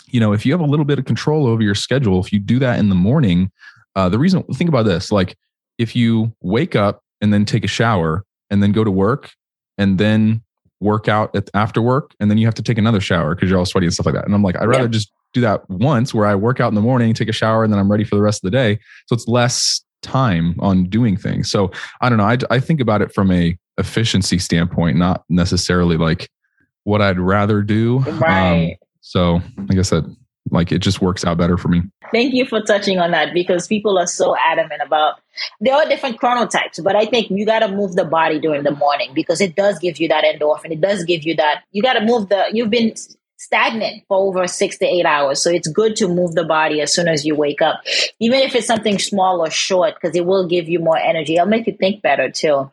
you 0.09 0.21
know, 0.21 0.33
if 0.33 0.45
you 0.45 0.53
have 0.53 0.61
a 0.61 0.67
little 0.67 0.85
bit 0.85 0.99
of 0.99 1.05
control 1.05 1.47
over 1.47 1.63
your 1.63 1.75
schedule, 1.75 2.21
if 2.21 2.33
you 2.33 2.39
do 2.39 2.59
that 2.59 2.79
in 2.79 2.89
the 2.89 2.95
morning, 2.95 3.51
uh, 3.97 4.09
the 4.09 4.19
reason, 4.19 4.43
think 4.55 4.69
about 4.69 4.85
this, 4.85 5.13
like 5.13 5.37
if 5.79 5.95
you 5.95 6.35
wake 6.41 6.75
up 6.75 7.03
and 7.21 7.33
then 7.33 7.45
take 7.45 7.65
a 7.65 7.69
shower 7.69 8.25
and 8.51 8.63
then 8.63 8.73
go 8.73 8.85
to 8.85 8.91
work 8.91 9.33
and 9.79 9.99
then 9.99 10.43
work 10.85 11.09
out 11.09 11.35
at, 11.35 11.51
after 11.55 11.83
work 11.83 12.15
and 12.21 12.31
then 12.31 12.39
you 12.39 12.47
have 12.47 12.55
to 12.55 12.63
take 12.63 12.79
another 12.79 13.01
shower 13.01 13.35
because 13.35 13.51
you're 13.51 13.59
all 13.59 13.65
sweaty 13.65 13.87
and 13.87 13.95
stuff 13.95 14.07
like 14.07 14.15
that. 14.15 14.27
And 14.27 14.35
I'm 14.35 14.43
like, 14.43 14.57
I'd 14.57 14.69
rather 14.69 14.85
yeah. 14.85 14.89
just 14.89 15.11
do 15.33 15.41
that 15.41 15.69
once 15.69 16.15
where 16.15 16.27
I 16.27 16.35
work 16.35 16.61
out 16.61 16.69
in 16.69 16.75
the 16.75 16.81
morning, 16.81 17.13
take 17.15 17.29
a 17.29 17.33
shower, 17.33 17.65
and 17.65 17.73
then 17.73 17.81
I'm 17.81 17.91
ready 17.91 18.05
for 18.05 18.15
the 18.15 18.23
rest 18.23 18.45
of 18.45 18.51
the 18.51 18.57
day. 18.57 18.79
So 19.07 19.15
it's 19.15 19.27
less 19.27 19.83
time 20.03 20.55
on 20.61 20.85
doing 20.85 21.17
things. 21.17 21.51
So 21.51 21.73
I 22.01 22.09
don't 22.09 22.19
know. 22.19 22.25
I, 22.25 22.39
I 22.51 22.61
think 22.61 22.81
about 22.81 23.03
it 23.03 23.13
from 23.13 23.33
a 23.33 23.59
efficiency 23.79 24.39
standpoint, 24.39 24.97
not 24.97 25.25
necessarily 25.29 25.97
like 25.97 26.29
what 26.85 27.01
I'd 27.01 27.19
rather 27.19 27.63
do. 27.63 27.99
Um, 28.07 28.19
right. 28.21 28.71
Um, 28.73 28.77
so 29.01 29.41
I 29.71 29.75
guess 29.75 29.91
that 29.91 30.05
like 30.51 30.73
it 30.73 30.79
just 30.79 31.01
works 31.01 31.25
out 31.25 31.39
better 31.39 31.57
for 31.57 31.69
me. 31.69 31.83
Thank 32.13 32.35
you 32.35 32.47
for 32.47 32.61
touching 32.61 32.99
on 32.99 33.11
that 33.13 33.35
because 33.35 33.67
people 33.67 33.99
are 33.99 34.07
so 34.07 34.37
adamant 34.37 34.83
about 34.85 35.21
there 35.61 35.75
are 35.75 35.87
different 35.89 36.21
chronotypes, 36.21 36.83
but 36.83 36.95
I 36.95 37.07
think 37.07 37.31
you 37.31 37.47
got 37.47 37.61
to 37.61 37.69
move 37.69 37.95
the 37.95 38.05
body 38.05 38.39
during 38.39 38.63
the 38.63 38.71
morning 38.71 39.13
because 39.15 39.41
it 39.41 39.57
does 39.57 39.79
give 39.79 39.99
you 39.99 40.09
that 40.09 40.25
endorphin. 40.25 40.73
It 40.73 40.81
does 40.81 41.05
give 41.05 41.25
you 41.25 41.37
that. 41.37 41.63
You 41.73 41.83
got 41.83 41.95
to 41.95 42.05
move 42.05 42.29
the. 42.29 42.47
You've 42.53 42.71
been 42.71 42.95
stagnant 43.37 44.05
for 44.07 44.17
over 44.19 44.47
six 44.47 44.79
to 44.79 44.87
eight 44.87 45.07
hours, 45.07 45.43
so 45.43 45.51
it's 45.51 45.69
good 45.69 45.97
to 45.97 46.09
move 46.09 46.35
the 46.35 46.45
body 46.45 46.81
as 46.81 46.95
soon 46.95 47.09
as 47.09 47.25
you 47.25 47.35
wake 47.35 47.63
up, 47.63 47.81
even 48.21 48.41
if 48.41 48.55
it's 48.55 48.67
something 48.67 48.99
small 48.99 49.41
or 49.41 49.51
short, 49.51 49.95
because 49.95 50.15
it 50.15 50.25
will 50.25 50.47
give 50.47 50.69
you 50.69 50.79
more 50.79 50.99
energy. 50.99 51.37
It'll 51.37 51.47
make 51.47 51.67
you 51.67 51.77
think 51.77 52.03
better 52.03 52.31
too. 52.31 52.71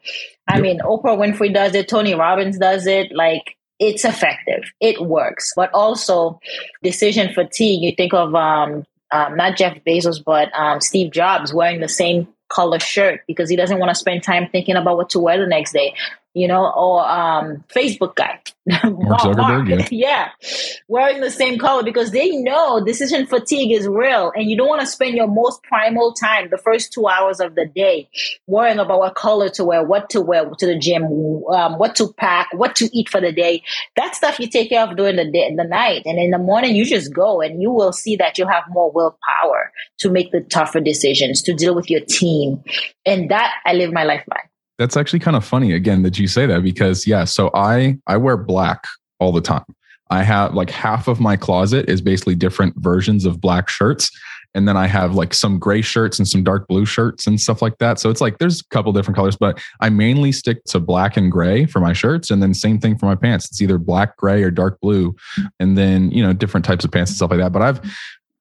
I 0.48 0.56
yep. 0.56 0.64
mean, 0.64 0.80
Oprah 0.80 1.18
Winfrey 1.18 1.54
does 1.54 1.74
it. 1.76 1.88
Tony 1.88 2.14
Robbins 2.16 2.58
does 2.58 2.86
it. 2.86 3.12
Like 3.12 3.58
it's 3.82 4.06
effective. 4.06 4.64
It 4.80 5.02
works. 5.02 5.52
But 5.56 5.74
also 5.74 6.40
decision 6.84 7.34
fatigue. 7.34 7.82
You 7.82 7.94
think 7.94 8.14
of 8.14 8.34
um, 8.36 8.86
um, 9.12 9.36
not 9.36 9.58
Jeff 9.58 9.78
Bezos, 9.86 10.24
but 10.24 10.54
um, 10.58 10.80
Steve 10.80 11.12
Jobs 11.12 11.54
wearing 11.54 11.82
the 11.82 11.90
same 11.90 12.28
color 12.50 12.80
shirt 12.80 13.22
because 13.28 13.50
he 13.50 13.56
doesn't 13.56 13.80
want 13.80 13.90
to 13.90 13.96
spend 13.96 14.24
time 14.24 14.48
thinking 14.52 14.76
about 14.76 14.98
what 14.98 15.10
to 15.10 15.20
wear 15.20 15.40
the 15.40 15.48
next 15.48 15.74
day 15.74 15.96
you 16.34 16.48
know, 16.48 16.72
or 16.72 17.08
um, 17.08 17.64
Facebook 17.76 18.16
guy. 18.16 18.40
Mark 18.66 19.22
Zuckerberg, 19.22 19.68
yeah. 19.70 19.88
yeah. 19.92 20.30
Wearing 20.88 21.20
the 21.20 21.32
same 21.32 21.58
color 21.58 21.84
because 21.84 22.12
they 22.12 22.30
know 22.30 22.84
decision 22.84 23.26
fatigue 23.26 23.72
is 23.72 23.88
real 23.88 24.32
and 24.36 24.50
you 24.50 24.56
don't 24.56 24.70
want 24.70 24.82
to 24.82 24.88
spend 24.88 25.16
your 25.16 25.28
most 25.28 25.62
primal 25.64 26.14
time, 26.14 26.50
the 26.50 26.58
first 26.58 26.94
two 26.94 27.08
hours 27.08 27.40
of 27.40 27.56
the 27.56 27.66
day, 27.66 28.08
worrying 28.48 28.80
about 28.80 29.00
what 29.00 29.16
color 29.16 29.50
to 29.50 29.66
wear, 29.66 29.84
what 29.84 30.10
to 30.12 30.22
wear 30.22 30.50
to 30.58 30.66
the 30.66 30.78
gym, 30.78 31.04
um, 31.04 31.78
what 31.80 31.96
to 31.96 32.14
pack, 32.14 32.48
what 32.54 32.76
to 32.76 32.90
eat 32.96 33.10
for 33.10 33.20
the 33.20 33.32
day. 33.32 33.64
That 33.98 34.16
stuff 34.16 34.40
you 34.40 34.48
take 34.48 34.70
care 34.70 34.88
of 34.88 34.96
during 34.96 35.18
the 35.18 35.30
day, 35.30 35.54
the 35.56 35.64
night. 35.64 36.04
And 36.06 36.18
in 36.18 36.32
the 36.32 36.38
morning, 36.38 36.76
you 36.76 36.86
just 36.86 37.14
go 37.14 37.42
and 37.42 37.62
you 37.62 37.72
will 37.72 37.94
see 37.94 38.16
that 38.18 38.38
you 38.38 38.48
have 38.48 38.64
more 38.70 38.92
willpower 38.92 39.72
to 40.00 40.10
make 40.10 40.32
the 40.32 40.42
tougher 40.42 40.80
decisions, 40.80 41.42
to 41.44 41.54
deal 41.54 41.76
with 41.76 41.90
your 41.90 42.02
team. 42.02 42.64
And 43.06 43.32
that 43.32 43.54
I 43.66 43.74
live 43.74 43.92
my 43.92 44.04
life 44.04 44.24
by 44.30 44.42
that's 44.82 44.98
actually 44.98 45.20
kind 45.20 45.38
of 45.38 45.46
funny 45.46 45.74
again 45.74 46.02
that 46.02 46.18
you 46.18 46.28
say 46.28 46.48
that 46.48 46.64
because 46.64 47.06
yeah 47.06 47.24
so 47.24 47.52
i 47.54 47.96
i 48.08 48.18
wear 48.18 48.36
black 48.36 48.88
all 49.20 49.32
the 49.32 49.42
time. 49.42 49.64
I 50.10 50.24
have 50.24 50.56
like 50.56 50.72
half 50.72 51.08
of 51.08 51.22
my 51.22 51.38
closet 51.38 51.88
is 51.88 52.02
basically 52.02 52.36
different 52.36 52.76
versions 52.78 53.24
of 53.24 53.40
black 53.40 53.70
shirts 53.70 54.10
and 54.56 54.68
then 54.68 54.76
i 54.76 54.88
have 54.88 55.14
like 55.14 55.34
some 55.34 55.60
gray 55.60 55.82
shirts 55.82 56.18
and 56.18 56.28
some 56.28 56.44
dark 56.44 56.68
blue 56.68 56.86
shirts 56.86 57.28
and 57.28 57.40
stuff 57.40 57.62
like 57.62 57.78
that. 57.78 58.00
So 58.00 58.10
it's 58.10 58.20
like 58.20 58.40
there's 58.40 58.60
a 58.60 58.68
couple 58.72 58.92
different 58.92 59.16
colors 59.16 59.38
but 59.38 59.62
i 59.80 59.90
mainly 59.90 60.32
stick 60.32 60.64
to 60.66 60.80
black 60.80 61.16
and 61.16 61.32
gray 61.32 61.68
for 61.68 61.80
my 61.80 61.94
shirts 61.94 62.32
and 62.32 62.42
then 62.42 62.54
same 62.54 62.80
thing 62.80 62.98
for 62.98 63.06
my 63.06 63.16
pants. 63.16 63.46
It's 63.52 63.62
either 63.62 63.78
black 63.78 64.18
gray 64.18 64.42
or 64.42 64.50
dark 64.50 64.80
blue 64.82 65.16
and 65.60 65.78
then 65.78 66.10
you 66.10 66.24
know 66.24 66.34
different 66.34 66.66
types 66.66 66.84
of 66.84 66.92
pants 66.92 67.12
and 67.12 67.18
stuff 67.18 67.30
like 67.30 67.40
that. 67.40 67.54
But 67.54 67.62
i've 67.62 67.82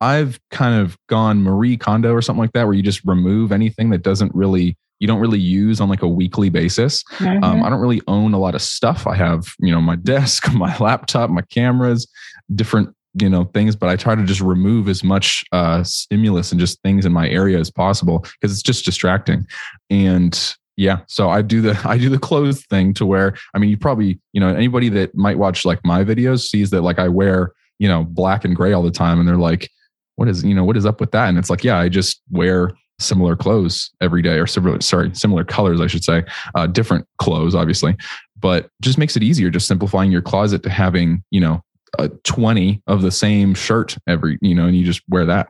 I've 0.00 0.40
kind 0.50 0.80
of 0.80 0.96
gone 1.08 1.42
Marie 1.42 1.76
Kondo 1.76 2.14
or 2.14 2.22
something 2.22 2.40
like 2.40 2.54
that, 2.54 2.64
where 2.64 2.72
you 2.72 2.82
just 2.82 3.04
remove 3.04 3.52
anything 3.52 3.90
that 3.90 4.02
doesn't 4.02 4.34
really 4.34 4.78
you 5.00 5.06
don't 5.06 5.18
really 5.18 5.40
use 5.40 5.80
on 5.80 5.88
like 5.88 6.02
a 6.02 6.08
weekly 6.08 6.50
basis. 6.50 7.02
Um, 7.18 7.26
mm-hmm. 7.26 7.44
Um, 7.44 7.62
I 7.64 7.70
don't 7.70 7.80
really 7.80 8.02
own 8.06 8.34
a 8.34 8.38
lot 8.38 8.54
of 8.54 8.62
stuff. 8.62 9.06
I 9.06 9.16
have, 9.16 9.52
you 9.58 9.72
know, 9.72 9.80
my 9.80 9.96
desk, 9.96 10.52
my 10.54 10.76
laptop, 10.78 11.30
my 11.30 11.42
cameras, 11.42 12.06
different, 12.54 12.94
you 13.20 13.28
know, 13.28 13.44
things, 13.44 13.74
but 13.74 13.88
I 13.88 13.96
try 13.96 14.14
to 14.14 14.24
just 14.24 14.40
remove 14.40 14.88
as 14.88 15.02
much 15.02 15.44
uh, 15.50 15.82
stimulus 15.82 16.52
and 16.52 16.60
just 16.60 16.80
things 16.82 17.04
in 17.06 17.12
my 17.12 17.28
area 17.28 17.58
as 17.58 17.70
possible 17.70 18.20
because 18.20 18.52
it's 18.52 18.62
just 18.62 18.84
distracting. 18.84 19.46
And 19.88 20.38
yeah, 20.76 21.00
so 21.08 21.30
I 21.30 21.42
do 21.42 21.60
the 21.60 21.80
I 21.84 21.98
do 21.98 22.08
the 22.08 22.18
clothes 22.18 22.64
thing 22.66 22.94
to 22.94 23.06
where 23.06 23.34
I 23.54 23.58
mean, 23.58 23.70
you 23.70 23.78
probably, 23.78 24.20
you 24.32 24.40
know, 24.40 24.48
anybody 24.48 24.90
that 24.90 25.14
might 25.14 25.38
watch 25.38 25.64
like 25.64 25.80
my 25.84 26.04
videos 26.04 26.48
sees 26.48 26.70
that 26.70 26.82
like 26.82 26.98
I 26.98 27.08
wear, 27.08 27.52
you 27.78 27.88
know, 27.88 28.04
black 28.04 28.44
and 28.44 28.54
gray 28.54 28.74
all 28.74 28.82
the 28.82 28.90
time 28.90 29.18
and 29.18 29.26
they're 29.26 29.36
like, 29.36 29.70
what 30.16 30.28
is, 30.28 30.44
you 30.44 30.54
know, 30.54 30.64
what 30.64 30.76
is 30.76 30.84
up 30.84 31.00
with 31.00 31.12
that? 31.12 31.30
And 31.30 31.38
it's 31.38 31.48
like, 31.48 31.64
yeah, 31.64 31.78
I 31.78 31.88
just 31.88 32.20
wear 32.30 32.72
similar 33.00 33.34
clothes 33.34 33.90
every 34.00 34.22
day 34.22 34.38
or 34.38 34.46
similar 34.46 34.80
sorry 34.80 35.14
similar 35.14 35.44
colors 35.44 35.80
i 35.80 35.86
should 35.86 36.04
say 36.04 36.22
uh, 36.54 36.66
different 36.66 37.06
clothes 37.18 37.54
obviously 37.54 37.96
but 38.38 38.70
just 38.80 38.98
makes 38.98 39.16
it 39.16 39.22
easier 39.22 39.50
just 39.50 39.66
simplifying 39.66 40.12
your 40.12 40.22
closet 40.22 40.62
to 40.62 40.70
having 40.70 41.22
you 41.30 41.40
know 41.40 41.62
a 41.98 42.08
20 42.08 42.82
of 42.86 43.02
the 43.02 43.10
same 43.10 43.54
shirt 43.54 43.96
every 44.06 44.38
you 44.40 44.54
know 44.54 44.66
and 44.66 44.76
you 44.76 44.84
just 44.84 45.02
wear 45.08 45.26
that. 45.26 45.48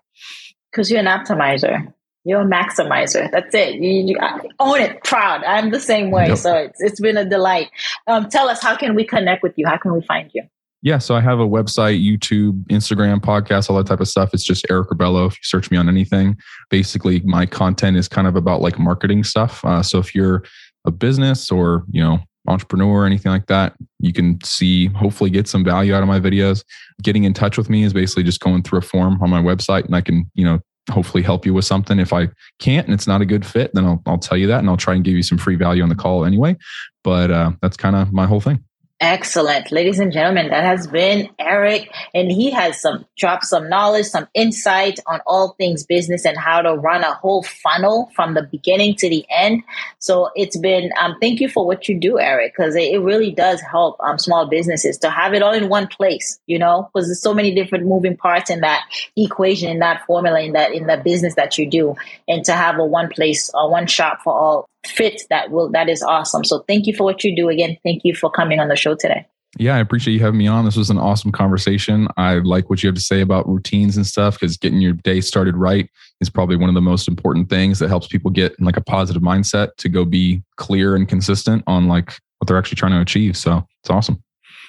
Because 0.71 0.91
you're 0.91 1.01
an 1.01 1.07
optimizer. 1.07 1.93
You're 2.25 2.43
a 2.43 2.45
maximizer. 2.45 3.31
That's 3.31 3.55
it. 3.55 3.77
You, 3.77 3.91
you 4.07 4.17
own 4.59 4.81
it 4.81 5.03
proud. 5.05 5.43
I'm 5.45 5.71
the 5.71 5.81
same 5.81 6.11
way. 6.11 6.29
Yep. 6.29 6.39
so 6.39 6.55
it's, 6.55 6.81
it's 6.81 7.01
been 7.01 7.17
a 7.17 7.25
delight. 7.25 7.71
Um, 8.07 8.29
tell 8.29 8.49
us 8.49 8.63
how 8.63 8.77
can 8.77 8.95
we 8.95 9.05
connect 9.05 9.43
with 9.43 9.55
you? 9.57 9.67
How 9.67 9.79
can 9.79 9.95
we 9.95 10.03
find 10.03 10.31
you 10.35 10.43
yeah, 10.83 10.99
so 10.99 11.15
I 11.15 11.21
have 11.21 11.41
a 11.41 11.47
website, 11.47 12.03
YouTube, 12.03 12.65
Instagram, 12.67 13.21
podcast, 13.21 13.69
all 13.69 13.77
that 13.77 13.87
type 13.87 14.01
of 14.01 14.09
stuff. 14.09 14.33
It's 14.33 14.45
just 14.45 14.65
Eric 14.71 14.89
Rebello. 14.89 15.27
If 15.27 15.35
you 15.35 15.43
search 15.43 15.71
me 15.71 15.77
on 15.77 15.89
anything, 15.89 16.39
basically 16.71 17.21
my 17.21 17.45
content 17.45 17.99
is 17.99 18.09
kind 18.09 18.27
of 18.27 18.35
about 18.35 18.63
like 18.63 18.79
marketing 18.79 19.25
stuff. 19.25 19.63
Uh, 19.65 19.83
so 19.83 19.99
if 19.99 20.15
you're 20.15 20.43
a 20.87 20.91
business 20.91 21.51
or 21.51 21.85
you 21.91 22.03
know 22.03 22.19
entrepreneur 22.49 23.03
or 23.03 23.07
anything 23.07 23.31
like 23.31 23.47
that, 23.47 23.75
you 23.99 24.15
can 24.15 24.39
see 24.43 24.87
hopefully 24.89 25.29
get 25.29 25.47
some 25.47 25.63
value 25.63 25.95
out 25.95 26.03
of 26.03 26.09
my 26.09 26.19
videos. 26.19 26.65
Getting 27.03 27.25
in 27.25 27.35
touch 27.35 27.59
with 27.59 27.69
me 27.69 27.83
is 27.83 27.93
basically 27.93 28.23
just 28.23 28.41
going 28.41 28.63
through 28.63 28.79
a 28.79 28.83
form 28.83 29.23
on 29.23 29.29
my 29.29 29.43
website, 29.43 29.85
and 29.85 29.95
I 29.95 30.01
can 30.01 30.31
you 30.35 30.47
know 30.47 30.61
hopefully 30.91 31.23
help 31.23 31.45
you 31.45 31.53
with 31.53 31.67
something. 31.67 31.99
If 31.99 32.15
I 32.15 32.31
can't 32.59 32.87
and 32.87 32.95
it's 32.95 33.07
not 33.07 33.21
a 33.21 33.27
good 33.27 33.45
fit, 33.45 33.71
then 33.75 33.85
I'll 33.85 34.03
I'll 34.07 34.19
tell 34.19 34.39
you 34.39 34.47
that, 34.47 34.61
and 34.61 34.71
I'll 34.71 34.79
try 34.79 34.95
and 34.95 35.05
give 35.05 35.15
you 35.15 35.23
some 35.23 35.37
free 35.37 35.57
value 35.57 35.83
on 35.83 35.91
the 35.91 35.95
call 35.95 36.25
anyway. 36.25 36.57
But 37.05 37.31
uh, 37.31 37.53
that's 37.61 37.77
kind 37.77 37.97
of 37.97 38.15
my 38.15 38.27
whole 38.27 38.41
thing. 38.41 38.65
Excellent. 39.03 39.73
Ladies 39.73 39.99
and 39.99 40.13
gentlemen, 40.13 40.51
that 40.51 40.63
has 40.63 40.87
been 40.87 41.31
Eric, 41.39 41.91
and 42.13 42.31
he 42.31 42.51
has 42.51 42.79
some 42.79 43.07
dropped 43.17 43.47
some 43.47 43.67
knowledge, 43.71 44.05
some 44.05 44.29
insight 44.35 45.01
on 45.07 45.21
all 45.27 45.55
things 45.57 45.87
business 45.87 46.27
and 46.27 46.37
how 46.37 46.61
to 46.61 46.75
run 46.75 47.03
a 47.03 47.15
whole 47.15 47.43
funnel 47.43 48.11
from 48.15 48.35
the 48.35 48.43
beginning 48.43 48.95
to 48.97 49.09
the 49.09 49.25
end. 49.31 49.63
So 50.01 50.29
it's 50.35 50.59
been, 50.59 50.91
um, 51.01 51.17
thank 51.19 51.41
you 51.41 51.49
for 51.49 51.67
what 51.67 51.89
you 51.89 51.99
do, 51.99 52.21
Eric, 52.21 52.53
because 52.55 52.77
it, 52.77 52.93
it, 52.93 52.99
really 52.99 53.31
does 53.31 53.63
help 53.63 53.97
um, 54.01 54.19
small 54.19 54.47
businesses 54.47 54.99
to 54.99 55.09
have 55.09 55.33
it 55.33 55.43
all 55.43 55.55
in 55.55 55.71
one 55.71 55.87
place, 55.87 56.39
you 56.47 56.59
know, 56.59 56.91
because 56.93 57.09
there's 57.09 57.23
so 57.23 57.33
many 57.33 57.55
different 57.55 57.87
moving 57.87 58.19
parts 58.19 58.51
in 58.51 58.61
that 58.61 58.83
equation, 59.17 59.71
in 59.71 59.79
that 59.79 60.05
formula, 60.05 60.43
in 60.43 60.53
that, 60.53 60.75
in 60.75 60.87
the 60.87 60.99
business 60.99 61.37
that 61.37 61.57
you 61.57 61.65
do. 61.71 61.95
And 62.29 62.45
to 62.45 62.53
have 62.53 62.79
a 62.79 62.85
one 62.85 63.09
place, 63.09 63.51
a 63.55 63.67
one 63.67 63.87
shop 63.87 64.21
for 64.23 64.35
all 64.35 64.69
fit 64.87 65.23
that 65.31 65.51
will 65.51 65.71
that 65.71 65.89
is 65.89 66.03
awesome 66.03 66.45
so 66.45 66.61
thank 66.67 66.87
you 66.87 66.95
for 66.95 67.05
what 67.05 67.23
you 67.23 67.35
do 67.35 67.49
again 67.49 67.77
thank 67.85 68.03
you 68.05 68.15
for 68.15 68.31
coming 68.31 68.61
on 68.61 68.69
the 68.69 68.77
show 68.77 68.95
today 68.95 69.27
yeah, 69.59 69.75
I 69.75 69.81
appreciate 69.81 70.15
you 70.15 70.21
having 70.21 70.39
me 70.39 70.47
on. 70.47 70.65
This 70.65 70.77
was 70.77 70.91
an 70.91 70.99
awesome 70.99 71.33
conversation. 71.33 72.07
I 72.17 72.35
like 72.35 72.71
what 72.71 72.83
you 72.83 72.87
have 72.87 72.95
to 72.95 73.01
say 73.01 73.21
about 73.21 73.49
routines 73.49 73.97
and 73.97 74.07
stuff 74.07 74.39
because 74.39 74.57
getting 74.57 74.81
your 74.81 74.93
day 74.93 75.21
started 75.21 75.57
right 75.57 75.91
is 76.21 76.31
probably 76.31 76.57
one 76.57 76.69
of 76.69 76.75
the 76.75 76.81
most 76.81 77.09
important 77.09 77.51
things 77.51 77.81
that 77.81 77.89
helps 77.89 78.07
people 78.07 78.31
get 78.31 78.55
in 78.59 78.65
like 78.65 78.77
a 78.77 78.81
positive 78.81 79.23
mindset 79.23 79.75
to 79.79 79.89
go 79.89 80.05
be 80.05 80.43
clear 80.57 80.95
and 80.95 81.09
consistent 81.09 81.65
on 81.67 81.89
like 81.89 82.13
what 82.39 82.47
they're 82.47 82.59
actually 82.59 82.77
trying 82.77 82.93
to 82.93 83.01
achieve. 83.01 83.37
So 83.37 83.67
it's 83.83 83.91
awesome. 83.91 84.23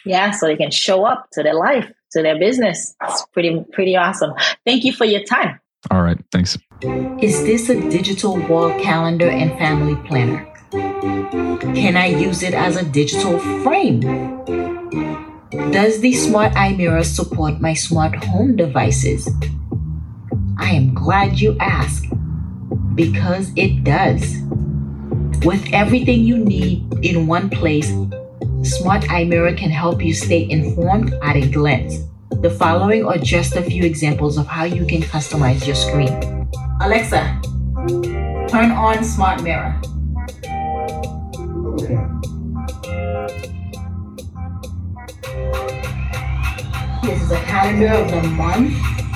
Yeah, 0.03 0.31
so 0.31 0.47
they 0.47 0.57
can 0.57 0.71
show 0.71 1.05
up 1.05 1.27
to 1.33 1.43
their 1.43 1.53
life, 1.53 1.89
to 2.13 2.23
their 2.23 2.39
business. 2.39 2.95
It's 3.03 3.25
pretty 3.33 3.63
pretty 3.71 3.95
awesome. 3.95 4.33
Thank 4.65 4.83
you 4.83 4.93
for 4.93 5.05
your 5.05 5.23
time. 5.23 5.59
All 5.91 6.01
right. 6.01 6.17
Thanks. 6.31 6.57
Is 6.83 7.43
this 7.43 7.69
a 7.69 7.79
digital 7.91 8.37
wall 8.47 8.71
calendar 8.79 9.29
and 9.29 9.51
family 9.59 9.95
planner? 10.07 10.47
Can 11.75 11.95
I 11.95 12.07
use 12.07 12.41
it 12.41 12.55
as 12.55 12.75
a 12.75 12.83
digital 12.83 13.37
frame? 13.61 13.99
Does 15.69 16.01
the 16.01 16.11
Smart 16.13 16.55
Eye 16.55 16.73
Mirror 16.73 17.03
support 17.03 17.61
my 17.61 17.75
smart 17.75 18.15
home 18.15 18.55
devices? 18.55 19.29
I 20.57 20.71
am 20.71 20.95
glad 20.95 21.39
you 21.39 21.55
asked 21.59 22.07
because 22.95 23.51
it 23.55 23.83
does. 23.83 24.37
With 25.45 25.63
everything 25.73 26.21
you 26.23 26.37
need 26.37 27.05
in 27.05 27.27
one 27.27 27.51
place, 27.51 27.93
Smart 28.63 29.07
Eye 29.11 29.25
Mirror 29.25 29.53
can 29.53 29.69
help 29.69 30.03
you 30.03 30.15
stay 30.15 30.49
informed 30.49 31.13
at 31.21 31.35
a 31.35 31.47
glance. 31.47 31.99
The 32.41 32.49
following 32.49 33.05
are 33.05 33.19
just 33.19 33.55
a 33.55 33.61
few 33.61 33.83
examples 33.83 34.39
of 34.39 34.47
how 34.47 34.63
you 34.63 34.83
can 34.83 35.03
customize 35.03 35.67
your 35.67 35.75
screen. 35.75 36.40
Alexa, 36.81 37.39
turn 38.49 38.71
on 38.71 39.03
Smart 39.03 39.43
Mirror. 39.43 39.79
Okay. 41.77 42.01
This 47.03 47.21
is 47.21 47.31
a 47.31 47.39
calendar 47.45 47.93
of 47.93 48.09
the 48.09 48.23
month 48.29 48.73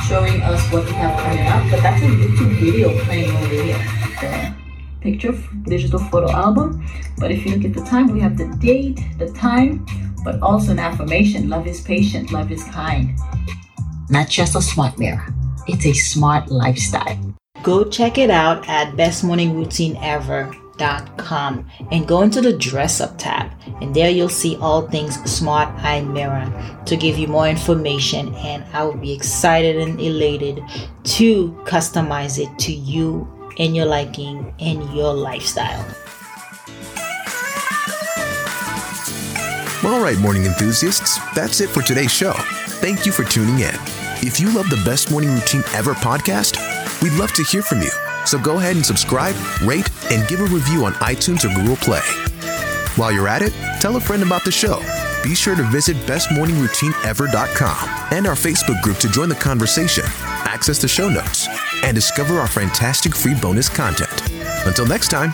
showing 0.07 0.43
us 0.43 0.61
what 0.71 0.85
we 0.85 0.91
have 0.91 1.19
coming 1.19 1.47
up, 1.47 1.65
but 1.71 1.81
that's 1.81 2.03
a 2.03 2.05
YouTube 2.05 2.59
video 2.59 3.03
playing 3.05 3.31
over 3.35 3.47
here. 3.47 4.55
picture 5.01 5.33
digital 5.63 5.97
photo 5.97 6.31
album. 6.31 6.85
But 7.17 7.31
if 7.31 7.47
you 7.47 7.55
look 7.55 7.65
at 7.65 7.73
the 7.73 7.83
time, 7.83 8.13
we 8.13 8.19
have 8.19 8.37
the 8.37 8.45
date, 8.59 9.01
the 9.17 9.31
time, 9.33 9.87
but 10.23 10.39
also 10.43 10.71
an 10.71 10.77
affirmation 10.77 11.49
love 11.49 11.65
is 11.65 11.81
patient, 11.81 12.31
love 12.31 12.51
is 12.51 12.63
kind. 12.65 13.17
Not 14.11 14.29
just 14.29 14.55
a 14.55 14.61
smart 14.61 14.99
mirror, 14.99 15.33
it's 15.67 15.87
a 15.87 15.93
smart 15.93 16.51
lifestyle. 16.51 17.24
Go 17.65 17.83
check 17.83 18.19
it 18.19 18.29
out 18.29 18.69
at 18.69 18.95
Best 18.95 19.23
Morning 19.23 19.49
com 21.17 21.67
and 21.91 22.07
go 22.07 22.21
into 22.21 22.39
the 22.39 22.53
dress 22.53 23.01
up 23.01 23.17
tab. 23.17 23.51
And 23.81 23.91
there 23.95 24.11
you'll 24.11 24.29
see 24.29 24.55
all 24.57 24.87
things 24.87 25.15
smart 25.23 25.69
eye 25.83 26.01
mirror 26.01 26.45
to 26.85 26.95
give 26.95 27.17
you 27.17 27.25
more 27.25 27.47
information. 27.47 28.35
And 28.35 28.63
i 28.71 28.83
will 28.83 28.93
be 28.93 29.11
excited 29.11 29.77
and 29.77 29.99
elated 29.99 30.61
to 31.17 31.53
customize 31.65 32.37
it 32.37 32.55
to 32.59 32.71
you 32.71 33.27
and 33.57 33.75
your 33.75 33.87
liking 33.87 34.53
and 34.59 34.83
your 34.93 35.15
lifestyle. 35.15 35.83
All 39.83 40.03
right 40.03 40.19
morning 40.19 40.45
enthusiasts 40.45 41.17
that's 41.33 41.61
it 41.61 41.69
for 41.71 41.81
today's 41.81 42.13
show. 42.13 42.33
Thank 42.77 43.07
you 43.07 43.11
for 43.11 43.23
tuning 43.23 43.57
in. 43.57 43.73
If 44.21 44.39
you 44.39 44.53
love 44.53 44.69
the 44.69 44.81
best 44.85 45.09
morning 45.09 45.33
routine 45.33 45.63
ever 45.73 45.95
podcast 45.95 46.74
we'd 47.05 47.13
love 47.13 47.33
to 47.33 47.43
hear 47.43 47.61
from 47.61 47.81
you 47.81 47.91
so 48.25 48.39
go 48.39 48.57
ahead 48.57 48.75
and 48.75 48.85
subscribe, 48.85 49.35
rate, 49.63 49.89
and 50.11 50.27
give 50.27 50.41
a 50.41 50.45
review 50.45 50.85
on 50.85 50.93
iTunes 50.93 51.45
or 51.45 51.53
Google 51.53 51.75
Play. 51.75 52.01
While 52.95 53.11
you're 53.11 53.27
at 53.27 53.41
it, 53.41 53.53
tell 53.79 53.95
a 53.97 54.01
friend 54.01 54.23
about 54.23 54.43
the 54.43 54.51
show. 54.51 54.79
Be 55.23 55.35
sure 55.35 55.55
to 55.55 55.63
visit 55.63 55.95
bestmorningroutineever.com 56.07 57.89
and 58.11 58.27
our 58.27 58.35
Facebook 58.35 58.81
group 58.81 58.97
to 58.97 59.09
join 59.09 59.29
the 59.29 59.35
conversation, 59.35 60.03
access 60.45 60.79
the 60.79 60.87
show 60.87 61.09
notes, 61.09 61.47
and 61.83 61.93
discover 61.93 62.39
our 62.39 62.47
fantastic 62.47 63.15
free 63.15 63.35
bonus 63.39 63.69
content. 63.69 64.21
Until 64.65 64.87
next 64.87 65.09
time. 65.09 65.33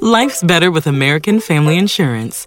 Life's 0.00 0.44
better 0.44 0.70
with 0.70 0.86
American 0.86 1.40
Family 1.40 1.76
Insurance 1.76 2.46